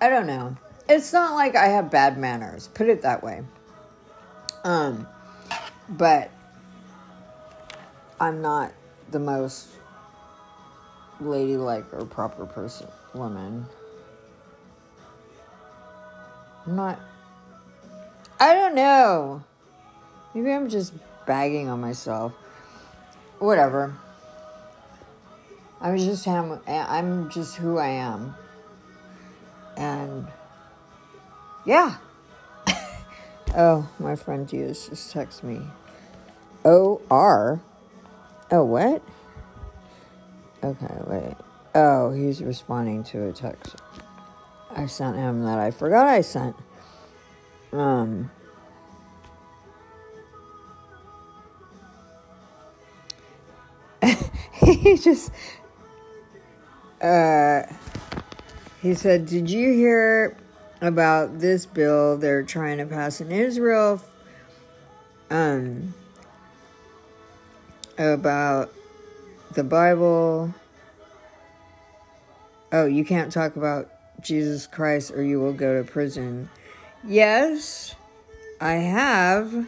I 0.00 0.08
don't 0.08 0.26
know. 0.26 0.56
It's 0.88 1.12
not 1.12 1.34
like 1.34 1.56
I 1.56 1.66
have 1.66 1.90
bad 1.90 2.18
manners, 2.18 2.68
put 2.68 2.88
it 2.88 3.02
that 3.02 3.22
way. 3.22 3.42
Um, 4.64 5.06
but 5.88 6.30
I'm 8.20 8.42
not 8.42 8.72
the 9.10 9.18
most 9.18 9.68
ladylike 11.20 11.92
or 11.92 12.04
proper 12.04 12.46
person, 12.46 12.88
woman. 13.14 13.66
I'm 16.66 16.76
not. 16.76 17.00
I 18.38 18.54
don't 18.54 18.74
know. 18.74 19.42
Maybe 20.34 20.52
I'm 20.52 20.68
just 20.68 20.92
bagging 21.26 21.68
on 21.68 21.80
myself. 21.80 22.32
Whatever. 23.38 23.96
I'm 25.80 25.98
just 25.98 26.26
am. 26.28 26.60
I'm 26.66 27.30
just 27.30 27.56
who 27.56 27.78
I 27.78 27.88
am. 27.88 28.34
And 29.76 30.26
yeah. 31.64 31.96
oh, 33.56 33.88
my 33.98 34.14
friend 34.14 34.46
Diaz 34.46 34.88
just 34.88 35.14
texted 35.14 35.42
me. 35.44 35.62
O 36.64 37.00
R. 37.10 37.60
Oh, 38.50 38.64
what? 38.64 39.02
Okay, 40.62 40.98
wait. 41.06 41.36
Oh, 41.74 42.12
he's 42.12 42.42
responding 42.42 43.02
to 43.04 43.26
a 43.26 43.32
text 43.32 43.76
I 44.74 44.86
sent 44.86 45.16
him 45.16 45.44
that 45.44 45.58
I 45.58 45.70
forgot 45.70 46.06
I 46.06 46.22
sent. 46.22 46.56
Um, 47.72 48.30
he 54.66 54.96
just, 54.96 55.32
uh, 57.00 57.62
he 58.80 58.94
said, 58.94 59.26
Did 59.26 59.50
you 59.50 59.72
hear 59.72 60.36
about 60.80 61.40
this 61.40 61.66
bill 61.66 62.16
they're 62.16 62.42
trying 62.42 62.78
to 62.78 62.86
pass 62.86 63.20
in 63.20 63.32
Israel? 63.32 64.00
Um, 65.30 65.94
about 67.98 68.72
the 69.54 69.64
Bible. 69.64 70.54
Oh, 72.70 72.86
you 72.86 73.04
can't 73.04 73.32
talk 73.32 73.56
about 73.56 73.90
Jesus 74.20 74.66
Christ 74.66 75.10
or 75.10 75.22
you 75.22 75.40
will 75.40 75.52
go 75.52 75.82
to 75.82 75.90
prison. 75.90 76.48
Yes, 77.04 77.96
I 78.60 78.74
have. 78.74 79.66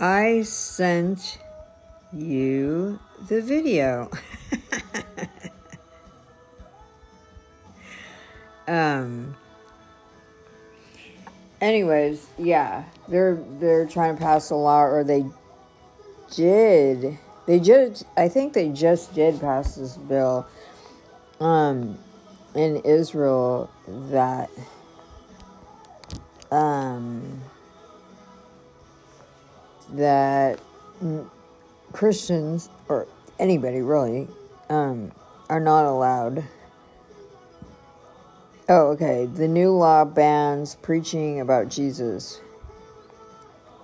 I 0.00 0.42
sent 0.42 1.38
you 2.12 2.98
the 3.28 3.42
video. 3.42 4.10
um 8.68 9.36
anyways, 11.60 12.26
yeah. 12.38 12.84
They're 13.08 13.38
they're 13.58 13.86
trying 13.86 14.16
to 14.16 14.22
pass 14.22 14.50
a 14.50 14.56
law 14.56 14.82
or 14.82 15.04
they 15.04 15.24
did. 16.34 17.18
They 17.46 17.60
just 17.60 18.04
I 18.16 18.28
think 18.28 18.52
they 18.52 18.70
just 18.70 19.14
did 19.14 19.40
pass 19.40 19.76
this 19.76 19.96
bill 19.96 20.46
um 21.40 21.98
in 22.54 22.76
Israel 22.78 23.70
that 24.10 24.50
um 26.50 27.42
that 29.90 30.58
Christians 31.96 32.68
or 32.88 33.06
anybody 33.38 33.80
really 33.80 34.28
um, 34.68 35.10
are 35.48 35.60
not 35.60 35.86
allowed. 35.86 36.44
Oh, 38.68 38.88
okay. 38.88 39.24
The 39.24 39.48
new 39.48 39.72
law 39.72 40.04
bans 40.04 40.74
preaching 40.82 41.40
about 41.40 41.70
Jesus 41.70 42.42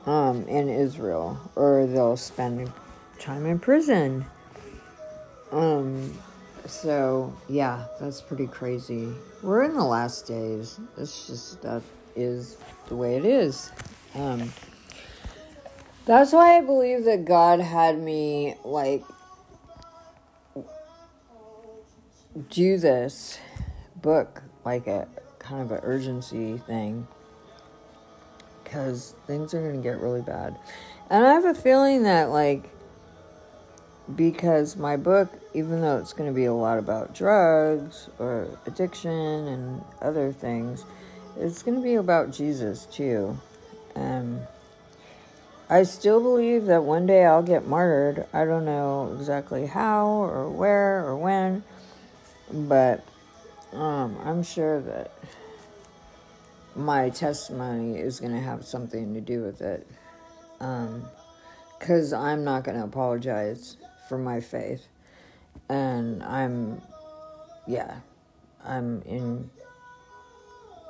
um, 0.05 0.47
in 0.47 0.69
Israel, 0.69 1.41
or 1.57 1.87
they'll 1.87 2.19
spend 2.19 2.71
time 3.19 3.47
in 3.47 3.59
prison. 3.59 4.27
Um, 5.51 6.13
so 6.67 7.35
yeah, 7.49 7.87
that's 7.99 8.21
pretty 8.21 8.47
crazy. 8.47 9.09
We're 9.43 9.63
in 9.63 9.75
the 9.75 9.85
last 9.85 10.27
days. 10.27 10.79
It's 10.99 11.29
just 11.29 11.63
that 11.63 11.81
is 12.15 12.59
the 12.89 12.95
way 12.95 13.17
it 13.17 13.25
is. 13.25 13.73
Um, 14.15 14.53
that's 16.05 16.33
why 16.33 16.59
I 16.59 16.61
believe 16.61 17.05
that 17.05 17.25
God 17.25 17.61
had 17.61 17.99
me 17.99 18.57
like 18.65 19.05
do 22.51 22.79
this 22.79 23.39
book 23.97 24.43
like 24.65 24.87
a 24.87 25.07
kind 25.39 25.63
of 25.63 25.71
an 25.71 25.81
urgency 25.83 26.59
thing 26.59 27.07
because 28.65 29.15
things 29.27 29.55
are 29.55 29.61
going 29.61 29.77
to 29.77 29.83
get 29.83 29.99
really 29.99 30.23
bad. 30.23 30.57
And 31.11 31.27
I 31.27 31.35
have 31.35 31.45
a 31.45 31.55
feeling 31.55 32.05
that 32.05 32.31
like 32.31 32.71
because 34.17 34.77
my 34.77 34.97
book 34.97 35.31
even 35.55 35.81
though 35.81 35.99
it's 35.99 36.13
going 36.13 36.29
to 36.29 36.35
be 36.35 36.47
a 36.47 36.55
lot 36.55 36.79
about 36.79 37.15
drugs 37.15 38.09
or 38.19 38.49
addiction 38.67 39.11
and 39.11 39.85
other 40.01 40.33
things, 40.33 40.85
it's 41.39 41.63
going 41.63 41.77
to 41.77 41.83
be 41.83 41.95
about 41.95 42.33
Jesus 42.33 42.87
too. 42.87 43.39
Um 43.95 44.41
I 45.73 45.85
still 45.85 46.21
believe 46.21 46.67
that 46.67 46.85
one 46.85 47.07
day 47.07 47.25
I'll 47.25 47.43
get 47.43 47.67
martyred. 47.67 48.27
I 48.35 48.45
don't 48.45 48.67
know 48.67 49.17
exactly 49.19 49.65
how 49.65 50.07
or 50.07 50.51
where 50.51 51.03
or 51.03 51.17
when, 51.17 51.65
but 52.53 53.03
um, 53.73 54.19
I'm 54.23 54.43
sure 54.43 54.83
that 54.83 55.13
my 56.77 57.09
testimony 57.09 57.97
is 57.97 58.21
going 58.21 58.33
to 58.33 58.41
have 58.41 58.67
something 58.67 59.15
to 59.15 59.23
do 59.23 59.41
with 59.41 59.63
it. 59.63 59.87
Because 60.59 62.13
um, 62.13 62.23
I'm 62.23 62.45
not 62.45 62.65
going 62.65 62.77
to 62.77 62.85
apologize 62.85 63.79
for 64.11 64.19
my 64.19 64.43
faith. 64.43 64.87
And 65.71 66.23
I'm, 66.23 66.83
yeah, 67.67 68.01
I'm 68.63 69.01
in 69.07 69.49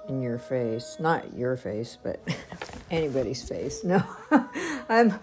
in 0.08 0.20
your 0.20 0.38
face 0.38 0.96
not 0.98 1.32
your 1.34 1.56
face 1.56 1.96
but 2.02 2.20
anybody's 2.90 3.48
face 3.48 3.84
no 3.84 4.02
I'm 4.88 5.18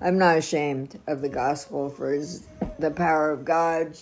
I'm 0.00 0.18
not 0.18 0.38
ashamed 0.38 0.98
of 1.06 1.20
the 1.20 1.28
gospel 1.28 1.88
for 1.88 2.16
the 2.78 2.90
power 2.90 3.30
of 3.30 3.44
God 3.44 3.96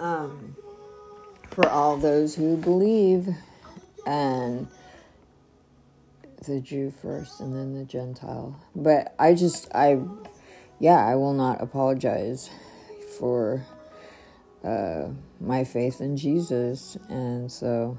um, 0.00 0.56
for 1.48 1.68
all 1.68 1.96
those 1.96 2.34
who 2.34 2.56
believe 2.56 3.28
and 4.06 4.66
the 6.46 6.60
Jew 6.60 6.92
first 7.02 7.40
and 7.40 7.54
then 7.54 7.74
the 7.74 7.84
Gentile. 7.84 8.58
But 8.74 9.14
I 9.18 9.34
just 9.34 9.68
I 9.74 10.00
yeah, 10.78 11.06
I 11.06 11.14
will 11.14 11.34
not 11.34 11.60
apologize 11.60 12.50
for 13.18 13.64
uh, 14.64 15.08
my 15.38 15.64
faith 15.64 16.00
in 16.00 16.16
Jesus 16.16 16.96
and 17.08 17.52
so 17.52 17.98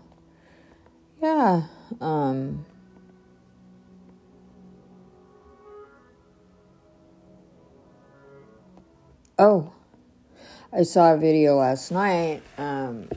yeah, 1.21 1.63
um 2.01 2.65
Oh, 9.43 9.73
I 10.71 10.83
saw 10.83 11.15
a 11.15 11.17
video 11.17 11.55
last 11.55 11.91
night. 11.91 12.43
Um, 12.59 13.09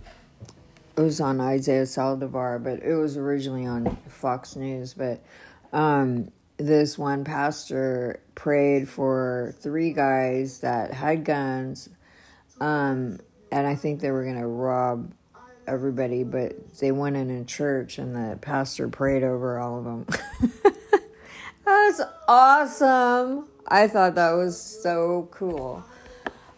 it 0.97 1.03
was 1.03 1.20
on 1.20 1.39
Isaiah 1.39 1.83
Saldivar, 1.83 2.64
but 2.64 2.83
it 2.83 2.95
was 2.95 3.18
originally 3.18 3.66
on 3.66 3.99
Fox 4.09 4.57
News. 4.57 4.95
But 4.95 5.22
um, 5.70 6.31
this 6.57 6.97
one 6.97 7.25
pastor 7.25 8.22
prayed 8.35 8.89
for 8.89 9.55
three 9.61 9.93
guys 9.93 10.61
that 10.61 10.95
had 10.95 11.27
guns, 11.27 11.91
um, 12.59 13.18
and 13.53 13.66
I 13.66 13.75
think 13.75 14.01
they 14.01 14.11
were 14.11 14.25
going 14.25 14.41
to 14.41 14.47
rob 14.47 15.12
everybody, 15.66 16.25
but 16.25 16.79
they 16.79 16.91
went 16.91 17.16
in 17.16 17.29
a 17.29 17.45
church, 17.45 17.99
and 17.99 18.16
the 18.16 18.39
pastor 18.39 18.89
prayed 18.89 19.25
over 19.25 19.59
all 19.59 19.79
of 19.79 19.85
them. 19.85 20.07
that 20.62 20.72
was 21.66 22.01
awesome. 22.27 23.47
I 23.68 23.89
thought 23.89 24.14
that 24.14 24.33
was 24.33 24.59
so 24.59 25.29
cool. 25.31 25.85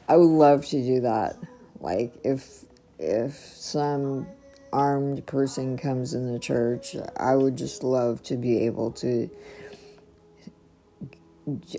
I 0.09 0.17
would 0.17 0.25
love 0.25 0.67
to 0.67 0.83
do 0.83 1.01
that. 1.01 1.37
Like 1.81 2.15
if 2.25 2.65
if 2.99 3.35
some 3.35 4.27
armed 4.73 5.27
person 5.27 5.77
comes 5.77 6.15
in 6.15 6.33
the 6.33 6.39
church, 6.39 6.97
I 7.17 7.35
would 7.37 7.57
just 7.57 7.83
love 7.83 8.23
to 8.25 8.37
be 8.37 8.67
able 8.67 8.93
to 8.93 9.31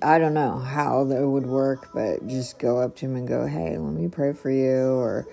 I 0.02 0.18
don't 0.18 0.34
know 0.34 0.60
how 0.60 1.04
that 1.06 1.28
would 1.28 1.46
work, 1.46 1.90
but 1.94 2.26
just 2.28 2.58
go 2.58 2.80
up 2.80 2.96
to 2.98 3.06
him 3.06 3.18
and 3.18 3.28
go, 3.28 3.46
"Hey, 3.46 3.78
let 3.78 3.94
me 3.94 4.08
pray 4.08 4.32
for 4.32 4.50
you," 4.50 4.94
or 4.94 5.28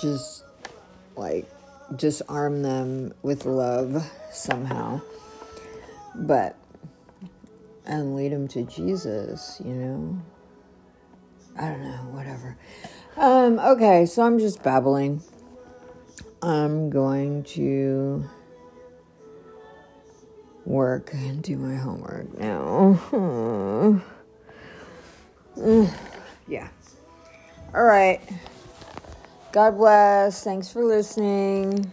just 0.00 0.42
like 1.14 1.48
disarm 1.94 2.62
them 2.62 3.14
with 3.22 3.46
love 3.46 4.10
somehow. 4.32 5.00
But 6.16 6.56
and 7.84 8.16
lead 8.16 8.32
them 8.32 8.48
to 8.48 8.64
Jesus, 8.64 9.60
you 9.64 9.72
know. 9.72 10.18
I 11.58 11.68
don't 11.68 11.82
know, 11.82 12.08
whatever. 12.10 12.56
Um, 13.16 13.58
okay, 13.58 14.06
so 14.06 14.22
I'm 14.22 14.38
just 14.38 14.62
babbling. 14.62 15.22
I'm 16.42 16.90
going 16.90 17.44
to 17.44 18.28
work 20.66 21.10
and 21.12 21.42
do 21.42 21.56
my 21.56 21.76
homework 21.76 22.38
now. 22.38 23.00
yeah. 26.48 26.68
All 27.74 27.84
right. 27.84 28.20
God 29.52 29.78
bless. 29.78 30.44
Thanks 30.44 30.70
for 30.70 30.84
listening. 30.84 31.92